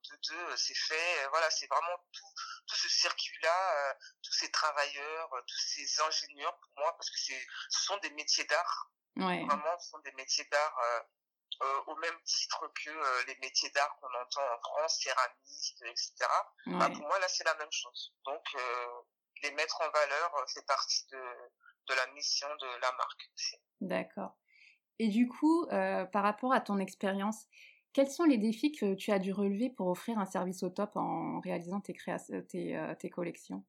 deux 0.08 0.18
deux 0.28 0.56
c'est 0.56 0.76
fait. 0.76 1.28
Voilà 1.30 1.50
c'est 1.50 1.66
vraiment 1.66 1.96
tout 2.12 2.32
tout 2.66 2.76
ce 2.76 2.88
circuit 2.88 3.38
là, 3.42 3.74
euh, 3.76 3.94
tous 4.22 4.32
ces 4.32 4.50
travailleurs, 4.50 5.32
euh, 5.34 5.40
tous 5.46 5.58
ces 5.58 6.00
ingénieurs 6.00 6.56
pour 6.58 6.72
moi 6.76 6.92
parce 6.96 7.10
que 7.10 7.18
c'est 7.18 7.46
ce 7.70 7.84
sont 7.84 7.96
des 7.98 8.10
métiers 8.10 8.44
d'art. 8.44 8.90
Ouais. 9.16 9.44
Vraiment 9.44 9.78
ce 9.78 9.90
sont 9.90 9.98
des 10.00 10.12
métiers 10.12 10.46
d'art. 10.50 10.78
Euh, 11.60 11.80
au 11.86 11.96
même 11.96 12.18
titre 12.24 12.72
que 12.74 12.90
euh, 12.90 13.24
les 13.28 13.36
métiers 13.40 13.70
d'art 13.70 13.96
qu'on 14.00 14.08
entend 14.20 14.42
en 14.42 14.58
France, 14.58 15.00
céramistes, 15.00 15.82
etc. 15.82 16.12
Bah, 16.66 16.90
pour 16.90 17.06
moi, 17.06 17.18
là, 17.20 17.28
c'est 17.28 17.44
la 17.44 17.54
même 17.54 17.70
chose. 17.70 18.14
Donc, 18.24 18.42
euh, 18.56 18.86
les 19.42 19.50
mettre 19.52 19.80
en 19.80 19.90
valeur 19.90 20.34
euh, 20.36 20.46
fait 20.52 20.66
partie 20.66 21.06
de, 21.12 21.18
de 21.18 21.94
la 21.94 22.06
mission 22.14 22.48
de 22.48 22.66
la 22.80 22.92
marque. 22.92 23.30
D'accord. 23.80 24.36
Et 24.98 25.08
du 25.08 25.28
coup, 25.28 25.66
euh, 25.66 26.04
par 26.04 26.22
rapport 26.22 26.52
à 26.52 26.60
ton 26.60 26.78
expérience, 26.78 27.46
quels 27.92 28.10
sont 28.10 28.24
les 28.24 28.38
défis 28.38 28.72
que 28.72 28.94
tu 28.94 29.12
as 29.12 29.18
dû 29.18 29.32
relever 29.32 29.70
pour 29.70 29.88
offrir 29.88 30.18
un 30.18 30.26
service 30.26 30.62
au 30.62 30.70
top 30.70 30.96
en 30.96 31.40
réalisant 31.40 31.80
tes, 31.80 31.94
tes, 32.48 32.76
euh, 32.76 32.94
tes 32.94 33.10
collections? 33.10 33.64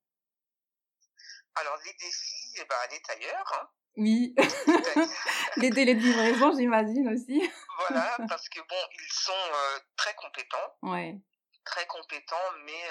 Alors, 1.56 1.78
les 1.86 1.94
défis, 1.94 2.56
eh 2.60 2.66
ben, 2.66 2.76
les 2.92 3.02
tailleurs. 3.02 3.54
Hein. 3.54 3.70
Oui, 3.96 4.34
les 5.58 5.70
délais 5.70 5.96
de 5.96 6.00
livraison, 6.00 6.52
j'imagine 6.56 7.10
aussi. 7.10 7.50
voilà, 7.78 8.18
parce 8.30 8.50
que 8.50 8.60
bon, 8.60 8.88
ils 9.00 9.14
sont 9.14 9.52
très 9.96 10.16
compétents. 10.16 10.76
Ouais. 10.82 11.16
Très 11.64 11.86
compétents, 11.88 12.52
mais 12.66 12.84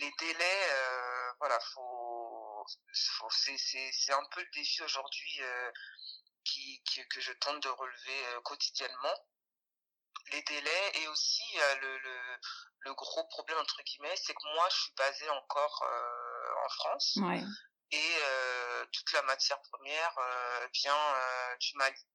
les 0.00 0.12
délais, 0.18 0.62
euh, 0.70 1.32
voilà, 1.38 1.58
faut, 1.60 2.64
faut 3.18 3.28
c'est 3.30 4.12
un 4.12 4.24
peu 4.32 4.40
le 4.40 4.50
défi 4.54 4.82
aujourd'hui 4.82 5.40
euh, 5.42 5.70
qui, 6.44 6.82
qui, 6.84 7.06
que 7.08 7.20
je 7.20 7.32
tente 7.32 7.62
de 7.62 7.68
relever 7.68 8.26
euh, 8.28 8.40
quotidiennement. 8.42 9.14
Les 10.32 10.42
délais 10.42 10.92
et 11.02 11.08
aussi 11.08 11.42
le, 11.82 11.98
le, 11.98 12.18
le, 12.80 12.94
gros 12.94 13.24
problème 13.28 13.58
entre 13.58 13.82
guillemets, 13.82 14.14
c'est 14.16 14.32
que 14.32 14.54
moi 14.54 14.68
je 14.70 14.76
suis 14.76 14.92
basée 14.96 15.28
encore 15.30 15.84
en 16.64 16.68
France 16.68 17.18
ouais. 17.22 17.42
Et 17.92 18.16
toute 18.92 19.12
la 19.12 19.22
matière 19.22 19.60
première 19.62 20.14
vient 20.74 21.14
du 21.60 21.76
Mali. 21.76 22.06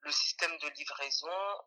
Le 0.00 0.10
système 0.10 0.56
de 0.58 0.68
livraison 0.70 1.62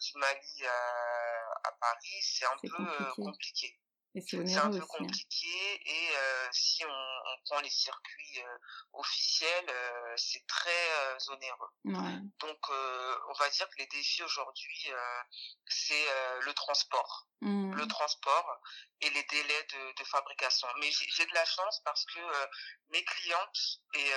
du 0.00 0.18
Mali 0.18 0.66
à, 0.66 1.68
à 1.68 1.72
Paris, 1.80 2.22
c'est 2.22 2.46
un 2.46 2.58
peu 2.62 3.12
compliqué. 3.22 3.78
C'est 4.14 4.56
un 4.56 4.70
peu 4.70 4.78
hein. 4.78 4.86
compliqué 4.88 5.80
et 5.86 6.10
euh, 6.16 6.48
si 6.52 6.84
on, 6.84 6.88
on, 6.88 7.38
prend 7.44 7.60
les 7.60 7.70
circuits 7.70 8.40
euh, 8.40 8.58
officiels, 8.94 9.66
euh, 9.68 10.14
c'est 10.16 10.46
très 10.46 11.28
onéreux. 11.28 11.68
Ouais. 11.84 12.20
Donc 12.40 12.58
on 12.70 13.32
va 13.38 13.48
dire 13.50 13.68
que 13.68 13.78
les 13.78 13.86
défis 13.86 14.22
aujourd'hui, 14.22 14.90
c'est 15.66 16.06
le 16.40 16.52
transport. 16.52 17.26
Mmh. 17.40 17.74
Le 17.74 17.86
transport 17.86 18.60
et 19.00 19.10
les 19.10 19.22
délais 19.22 19.66
de, 19.70 20.02
de 20.02 20.04
fabrication. 20.04 20.66
Mais 20.80 20.90
j'ai 20.90 21.26
de 21.26 21.34
la 21.34 21.44
chance 21.44 21.80
parce 21.84 22.04
que 22.06 22.20
mes 22.90 23.04
clientes 23.04 23.80
et 23.94 24.10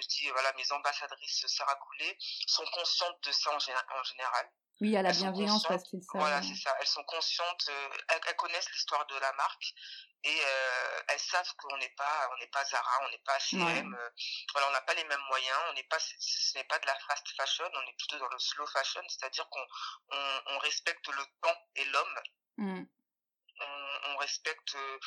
je 0.00 0.08
dis 0.08 0.30
voilà 0.30 0.52
mes 0.54 0.72
ambassadrices 0.72 1.46
Sarah 1.46 1.76
Coulé 1.76 2.18
sont 2.46 2.66
conscientes 2.72 3.22
de 3.22 3.32
ça 3.32 3.50
en, 3.52 3.98
en 3.98 4.02
général. 4.02 4.50
Oui, 4.80 4.96
à 4.96 5.02
la 5.02 5.12
bienveillance 5.12 5.66
parce 5.66 5.84
qu'ils 5.84 6.02
savent. 6.02 6.20
Voilà, 6.20 6.42
c'est 6.42 6.56
ça. 6.56 6.74
Elles 6.80 6.86
sont 6.86 7.04
conscientes, 7.04 7.66
euh, 7.68 7.88
elles, 8.08 8.20
elles, 8.26 8.36
connaissent 8.36 8.70
l'histoire 8.72 9.06
de 9.06 9.14
la 9.16 9.32
marque 9.34 9.74
et 10.24 10.40
euh, 10.40 11.00
elles 11.08 11.20
savent 11.20 11.52
qu'on 11.58 11.76
n'est 11.76 11.94
pas, 11.96 12.30
on 12.32 12.38
n'est 12.38 12.48
pas 12.48 12.64
Zara, 12.64 13.04
on 13.06 13.10
n'est 13.10 13.22
pas 13.26 13.36
H&M. 13.36 13.62
Ouais. 13.62 13.98
Euh, 13.98 14.10
voilà, 14.52 14.68
on 14.68 14.72
n'a 14.72 14.80
pas 14.80 14.94
les 14.94 15.04
mêmes 15.04 15.24
moyens. 15.28 15.58
On 15.68 15.74
n'est 15.74 15.84
pas, 15.84 15.98
ce 15.98 16.56
n'est 16.56 16.64
pas 16.64 16.78
de 16.78 16.86
la 16.86 16.98
fast 17.00 17.28
fashion. 17.36 17.70
On 17.74 17.82
est 17.82 17.96
plutôt 17.98 18.18
dans 18.18 18.28
le 18.28 18.38
slow 18.38 18.66
fashion, 18.66 19.02
c'est-à-dire 19.08 19.46
qu'on 19.50 19.66
on, 20.12 20.40
on 20.46 20.58
respecte 20.60 21.06
le 21.08 21.24
temps 21.42 21.58
et 21.76 21.84
l'homme. 21.84 22.20
Mmh. 22.56 22.84
On, 23.60 24.10
on, 24.10 24.16
respecte 24.16 24.74
euh, 24.74 24.98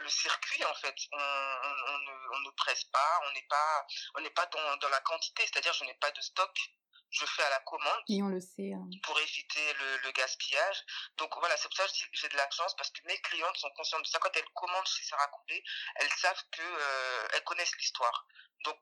le 0.00 0.08
circuit 0.08 0.64
en 0.64 0.74
fait. 0.74 0.96
On, 1.12 1.18
on, 1.18 1.98
ne, 1.98 2.36
on 2.36 2.38
ne 2.40 2.50
presse 2.56 2.84
pas. 2.84 3.20
On 3.26 3.32
n'est 3.32 3.46
pas, 3.48 3.86
on 4.16 4.20
n'est 4.22 4.30
pas 4.30 4.46
dans, 4.46 4.76
dans 4.78 4.88
la 4.88 5.00
quantité. 5.00 5.42
C'est-à-dire, 5.42 5.74
je 5.74 5.84
n'ai 5.84 5.94
pas 5.94 6.10
de 6.10 6.20
stock 6.22 6.56
je 7.14 7.26
fais 7.26 7.42
à 7.42 7.50
la 7.50 7.60
commande. 7.60 8.02
Et 8.08 8.22
on 8.22 8.28
le 8.28 8.40
sait. 8.40 8.72
Hein. 8.72 8.86
Pour 9.02 9.18
éviter 9.20 9.72
le, 9.74 9.98
le 9.98 10.10
gaspillage. 10.12 10.84
Donc 11.16 11.30
voilà, 11.38 11.56
c'est 11.56 11.68
pour 11.68 11.76
ça 11.76 11.86
que 11.86 11.92
j'ai 12.12 12.28
de 12.28 12.36
la 12.36 12.50
chance 12.50 12.74
parce 12.76 12.90
que 12.90 13.06
mes 13.06 13.18
clientes 13.18 13.56
sont 13.56 13.70
conscientes 13.76 14.02
de 14.02 14.08
ça. 14.08 14.18
Quand 14.18 14.34
elles 14.34 14.50
commandent 14.54 14.86
chez 14.86 15.04
Sarah 15.04 15.28
Coulé, 15.28 15.62
elles 15.96 16.12
savent 16.18 16.44
que 16.50 16.62
euh, 16.62 17.28
elles 17.34 17.44
connaissent 17.44 17.76
l'histoire. 17.76 18.26
Donc 18.64 18.76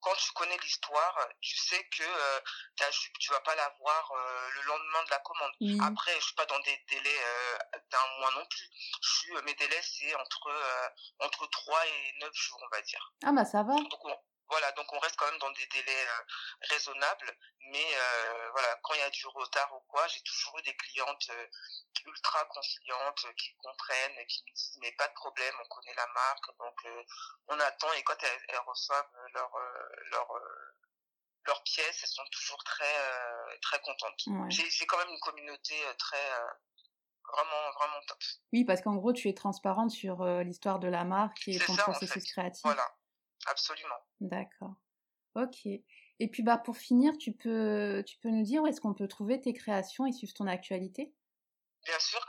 quand 0.00 0.14
tu 0.16 0.32
connais 0.32 0.56
l'histoire, 0.58 1.28
tu 1.40 1.56
sais 1.56 1.82
que 1.96 2.02
euh, 2.02 2.40
ta 2.76 2.90
jupe, 2.90 3.18
tu 3.18 3.30
vas 3.30 3.40
pas 3.40 3.54
l'avoir 3.54 4.12
euh, 4.12 4.50
le 4.54 4.62
lendemain 4.62 5.04
de 5.04 5.10
la 5.10 5.18
commande. 5.18 5.52
Après, 5.82 6.14
je 6.18 6.24
suis 6.24 6.34
pas 6.34 6.46
dans 6.46 6.58
des 6.60 6.84
délais 6.88 7.20
euh, 7.22 7.58
d'un 7.90 8.18
mois 8.18 8.30
non 8.34 8.46
plus. 8.48 8.70
Je 9.02 9.10
suis, 9.10 9.32
mes 9.44 9.54
délais, 9.54 9.82
c'est 9.82 10.14
entre 10.14 10.48
euh, 10.48 10.88
entre 11.20 11.46
3 11.50 11.86
et 11.86 12.12
9 12.20 12.30
jours, 12.32 12.58
on 12.62 12.74
va 12.74 12.82
dire. 12.82 13.12
Ah 13.24 13.32
bah 13.32 13.44
ça 13.44 13.62
va. 13.62 13.74
Donc, 13.74 14.04
on, 14.04 14.16
voilà, 14.50 14.72
donc 14.72 14.92
on 14.92 14.98
reste 14.98 15.16
quand 15.16 15.30
même 15.30 15.38
dans 15.38 15.50
des 15.52 15.66
délais 15.66 16.06
euh, 16.08 16.22
raisonnables, 16.70 17.32
mais 17.70 17.86
euh, 17.94 18.50
voilà, 18.50 18.76
quand 18.82 18.94
il 18.94 19.00
y 19.00 19.02
a 19.02 19.10
du 19.10 19.26
retard 19.28 19.72
ou 19.76 19.80
quoi, 19.86 20.06
j'ai 20.08 20.20
toujours 20.22 20.58
eu 20.58 20.62
des 20.62 20.74
clientes 20.74 21.30
euh, 21.30 21.46
ultra 22.06 22.44
conciliantes 22.46 23.26
qui 23.36 23.54
comprennent, 23.56 24.26
qui 24.26 24.42
me 24.44 24.52
disent 24.52 24.78
mais 24.82 24.92
pas 24.92 25.06
de 25.06 25.14
problème, 25.14 25.54
on 25.62 25.68
connaît 25.68 25.94
la 25.94 26.06
marque, 26.08 26.58
donc 26.58 27.04
on 27.48 27.60
attend 27.60 27.92
et 27.92 28.02
quand 28.02 28.20
elles, 28.22 28.44
elles 28.48 28.58
reçoivent 28.66 29.12
leur 29.34 29.50
leur 30.10 30.28
leurs 31.44 31.62
pièces, 31.62 32.00
elles 32.02 32.08
sont 32.08 32.26
toujours 32.32 32.62
très 32.64 32.94
très 33.62 33.80
contentes. 33.80 34.22
Ouais. 34.26 34.50
J'ai 34.50 34.86
quand 34.86 34.98
même 34.98 35.10
une 35.10 35.20
communauté 35.20 35.74
très 35.98 36.30
Vraiment, 37.32 37.70
vraiment 37.78 38.00
top. 38.08 38.18
Oui, 38.52 38.64
parce 38.64 38.80
qu'en 38.80 38.96
gros, 38.96 39.12
tu 39.12 39.28
es 39.28 39.34
transparente 39.34 39.92
sur 39.92 40.24
l'histoire 40.42 40.80
de 40.80 40.88
la 40.88 41.04
marque 41.04 41.46
et 41.46 41.60
ton 41.60 41.76
processus 41.76 42.24
créatif. 42.24 42.62
Voilà, 42.64 42.82
absolument. 43.46 43.98
D'accord. 44.20 44.74
Ok. 45.34 45.66
Et 45.66 46.28
puis 46.28 46.42
bah 46.42 46.58
pour 46.58 46.76
finir, 46.76 47.14
tu 47.18 47.32
peux, 47.32 48.02
tu 48.06 48.18
peux 48.18 48.28
nous 48.28 48.42
dire 48.42 48.62
où 48.62 48.66
est-ce 48.66 48.80
qu'on 48.80 48.94
peut 48.94 49.08
trouver 49.08 49.40
tes 49.40 49.54
créations 49.54 50.06
et 50.06 50.12
suivre 50.12 50.34
ton 50.34 50.46
actualité? 50.46 51.12
Bien 51.84 51.98
sûr. 51.98 52.20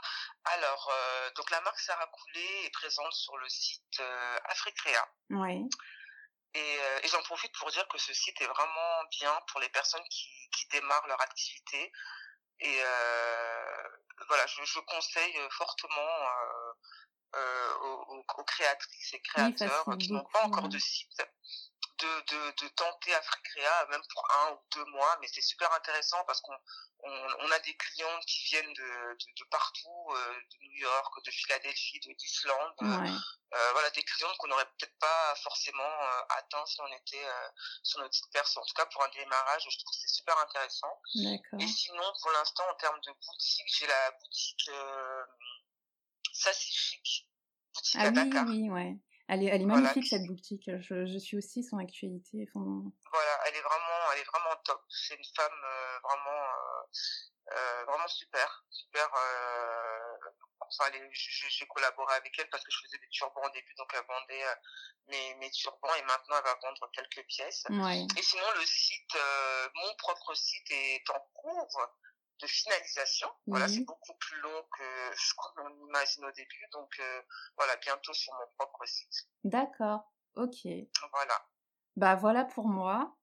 Alors, 0.44 0.90
donc 1.36 1.50
la 1.50 1.60
marque 1.60 1.78
Sarah 1.78 2.06
Coulé 2.06 2.46
est 2.64 2.70
présente 2.70 3.12
sur 3.12 3.36
le 3.36 3.48
site 3.48 4.02
Africrea. 4.44 5.06
Oui. 5.30 5.68
Et, 6.54 6.76
et 7.02 7.08
j'en 7.08 7.22
profite 7.22 7.52
pour 7.58 7.70
dire 7.70 7.86
que 7.88 7.98
ce 7.98 8.14
site 8.14 8.40
est 8.40 8.46
vraiment 8.46 9.04
bien 9.10 9.38
pour 9.48 9.60
les 9.60 9.68
personnes 9.68 10.02
qui, 10.10 10.28
qui 10.56 10.66
démarrent 10.68 11.06
leur 11.06 11.20
activité. 11.20 11.92
Et 12.60 12.78
voilà, 14.26 14.46
je, 14.46 14.64
je, 14.64 14.80
conseille 14.80 15.38
fortement 15.50 16.26
aux, 17.82 18.24
aux, 18.38 18.44
créatrices 18.44 19.14
et 19.14 19.20
créateurs 19.20 19.84
qui 19.98 20.12
n'ont 20.12 20.24
pas 20.32 20.44
encore 20.44 20.68
de 20.68 20.78
site 20.78 21.22
de, 22.02 22.34
de, 22.34 22.64
de 22.64 22.68
tenter 22.74 23.14
Africrea, 23.14 23.86
même 23.90 24.02
pour 24.12 24.26
un 24.30 24.52
ou 24.52 24.58
deux 24.74 24.84
mois, 24.86 25.18
mais 25.20 25.28
c'est 25.28 25.40
super 25.40 25.72
intéressant 25.74 26.22
parce 26.26 26.40
qu'on 26.40 26.56
on, 27.04 27.50
a 27.50 27.58
des 27.60 27.74
clients 27.76 28.20
qui 28.26 28.44
viennent 28.44 28.72
de, 28.72 29.16
de, 29.38 29.44
partout, 29.50 30.06
euh, 30.10 30.34
de 30.52 30.58
New 30.66 30.80
York, 30.80 31.24
de 31.24 31.30
Philadelphie, 31.30 32.00
de 32.00 32.10
l'Islande, 32.10 32.74
euh, 32.82 33.72
voilà 33.72 33.90
des 33.90 34.02
clients 34.02 34.32
qu'on 34.38 34.48
n'aurait 34.48 34.68
peut-être 34.78 34.98
pas 34.98 35.34
forcément 35.42 35.82
euh, 35.82 36.22
atteints 36.38 36.64
si 36.66 36.80
on 36.80 36.86
était 36.86 37.26
sur 37.82 38.00
notre 38.00 38.14
site 38.14 38.30
perso. 38.32 38.60
En 38.60 38.64
tout 38.64 38.74
cas, 38.74 38.86
pour 38.86 39.02
un 39.04 39.10
démarrage, 39.10 39.66
je 39.68 39.78
trouve 39.78 39.92
que 39.92 40.00
c'est 40.00 40.14
super 40.14 40.38
intéressant. 40.38 41.00
Et 41.58 41.66
sinon, 41.66 42.12
pour 42.22 42.30
l'instant, 42.32 42.64
en 42.70 42.74
termes 42.74 43.00
de 43.00 43.12
boutique, 43.12 43.66
j'ai 43.78 43.86
la 43.86 44.10
boutique 44.12 44.70
Sassy 46.32 46.72
Chic, 46.72 47.28
boutique 47.74 48.00
ah 48.00 48.06
à 48.06 48.10
Dakar. 48.10 48.46
Oui, 48.48 48.70
ouais. 48.70 48.96
Elle 49.28 49.44
est, 49.44 49.46
elle 49.46 49.62
est 49.62 49.66
magnifique 49.66 50.06
cette 50.06 50.26
boutique. 50.26 50.68
Je, 50.80 51.06
je, 51.06 51.18
suis 51.18 51.38
aussi 51.38 51.64
son 51.64 51.78
actualité. 51.78 52.46
Voilà, 52.54 53.40
elle 53.46 53.56
est 53.56 53.62
vraiment, 53.62 54.12
elle 54.12 54.20
est 54.20 54.24
vraiment 54.24 54.54
top. 54.64 54.82
C'est 54.90 55.14
une 55.14 55.24
femme 55.34 55.64
euh, 55.64 55.98
vraiment, 56.02 56.42
euh, 56.42 57.52
euh, 57.52 57.84
vraiment 57.86 58.08
super, 58.08 58.64
super. 58.68 59.08
enfin, 60.60 60.90
j'ai 61.12 61.66
collaboré 61.66 62.14
avec 62.16 62.38
elle 62.38 62.50
parce 62.50 62.62
que 62.62 62.70
je 62.72 62.78
faisais 62.84 62.98
des 62.98 63.08
turbans 63.08 63.42
au 63.42 63.50
début, 63.50 63.74
donc 63.74 63.90
elle 63.94 64.04
vendait 64.06 64.44
mes, 65.08 65.34
mes 65.36 65.50
turbans 65.50 65.94
et 65.98 66.02
maintenant 66.02 66.36
elle 66.36 66.44
va 66.44 66.58
vendre 66.62 66.90
quelques 66.92 67.26
pièces. 67.26 67.64
Et 68.18 68.22
sinon, 68.22 68.46
le 68.56 68.66
site, 68.66 69.16
mon 69.76 69.94
propre 69.96 70.34
site 70.34 70.70
est 70.72 71.08
en 71.10 71.20
cours 71.32 71.88
de 72.42 72.46
finalisation. 72.46 73.28
Voilà, 73.46 73.68
c'est 73.68 73.84
beaucoup 73.84 74.14
plus 74.18 74.40
long 74.40 74.62
que 74.78 74.84
ce 75.16 75.34
qu'on 75.36 75.86
imagine 75.88 76.24
au 76.24 76.32
début. 76.32 76.66
Donc 76.72 76.90
euh, 77.00 77.22
voilà, 77.56 77.76
bientôt 77.76 78.12
sur 78.12 78.32
mon 78.34 78.46
propre 78.58 78.84
site. 78.86 79.28
D'accord, 79.44 80.12
ok. 80.36 80.66
Voilà. 81.12 81.34
Bah 81.96 82.16
voilà 82.16 82.44
pour 82.44 82.68
moi. 82.68 83.16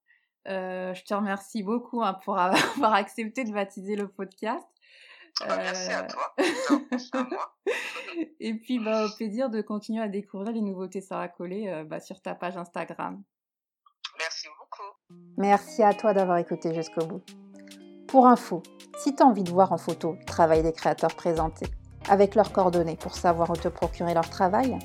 Euh, 0.47 0.93
je 0.93 1.03
te 1.03 1.13
remercie 1.13 1.63
beaucoup 1.63 2.01
hein, 2.01 2.13
pour 2.23 2.39
avoir 2.39 2.93
accepté 2.93 3.43
de 3.43 3.51
baptiser 3.51 3.95
le 3.95 4.07
podcast. 4.07 4.65
Bah, 5.41 5.57
merci 5.57 5.91
à 5.91 6.03
toi. 6.03 6.33
à 7.13 7.23
moi. 7.23 7.57
Et 8.39 8.53
puis 8.55 8.79
bah, 8.79 9.05
au 9.05 9.15
plaisir 9.15 9.49
de 9.49 9.61
continuer 9.61 10.01
à 10.01 10.07
découvrir 10.07 10.53
les 10.53 10.61
nouveautés 10.61 11.01
Sarah 11.01 11.29
Collet 11.29 11.69
euh, 11.69 11.83
bah, 11.83 11.99
sur 11.99 12.21
ta 12.21 12.35
page 12.35 12.57
Instagram. 12.57 13.21
Merci 14.17 14.47
beaucoup. 14.57 15.19
Merci 15.37 15.83
à 15.83 15.93
toi 15.93 16.13
d'avoir 16.13 16.37
écouté 16.37 16.73
jusqu'au 16.73 17.05
bout. 17.05 17.23
Pour 18.07 18.27
info, 18.27 18.63
si 18.99 19.15
tu 19.15 19.23
as 19.23 19.25
envie 19.25 19.43
de 19.43 19.51
voir 19.51 19.71
en 19.71 19.77
photo 19.77 20.17
le 20.19 20.25
travail 20.25 20.61
des 20.61 20.73
créateurs 20.73 21.15
présentés, 21.15 21.67
avec 22.09 22.35
leurs 22.35 22.51
coordonnées 22.51 22.97
pour 22.97 23.15
savoir 23.15 23.49
où 23.49 23.55
te 23.55 23.69
procurer 23.69 24.13
leur 24.13 24.29
travail, 24.29 24.77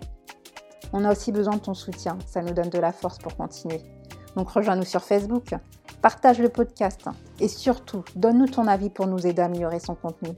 On 0.92 1.06
a 1.06 1.12
aussi 1.12 1.32
besoin 1.32 1.58
de 1.58 1.62
ton 1.62 1.76
soutien, 1.76 2.18
ça 2.26 2.42
nous 2.42 2.56
donne 2.56 2.70
de 2.70 2.80
la 2.80 2.92
force 2.92 3.20
pour 3.20 3.38
continuer. 3.38 3.84
Donc 4.36 4.50
rejoins-nous 4.50 4.86
sur 4.86 5.04
Facebook, 5.04 5.54
partage 6.02 6.40
le 6.40 6.50
podcast 6.50 7.06
et 7.40 7.48
surtout 7.48 8.04
donne-nous 8.16 8.48
ton 8.48 8.66
avis 8.66 8.90
pour 8.90 9.06
nous 9.06 9.28
aider 9.28 9.44
à 9.44 9.46
améliorer 9.46 9.80
son 9.80 9.94
contenu. 9.94 10.32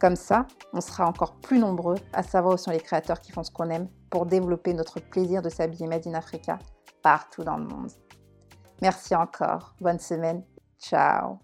Comme 0.00 0.16
ça, 0.16 0.48
on 0.72 0.80
sera 0.80 1.06
encore 1.06 1.36
plus 1.36 1.60
nombreux 1.60 1.98
à 2.12 2.24
savoir 2.24 2.54
où 2.54 2.56
sont 2.56 2.72
les 2.72 2.80
créateurs 2.80 3.20
qui 3.20 3.30
font 3.30 3.44
ce 3.44 3.52
qu'on 3.52 3.70
aime 3.70 3.86
pour 4.10 4.26
développer 4.26 4.74
notre 4.74 5.00
plaisir 5.00 5.42
de 5.42 5.48
s'habiller 5.48 5.86
Made 5.86 6.06
in 6.06 6.14
Africa 6.14 6.58
partout 7.02 7.44
dans 7.44 7.56
le 7.56 7.64
monde. 7.64 7.90
Merci 8.82 9.14
encore. 9.14 9.74
Bonne 9.80 9.98
semaine. 9.98 10.42
Ciao. 10.78 11.38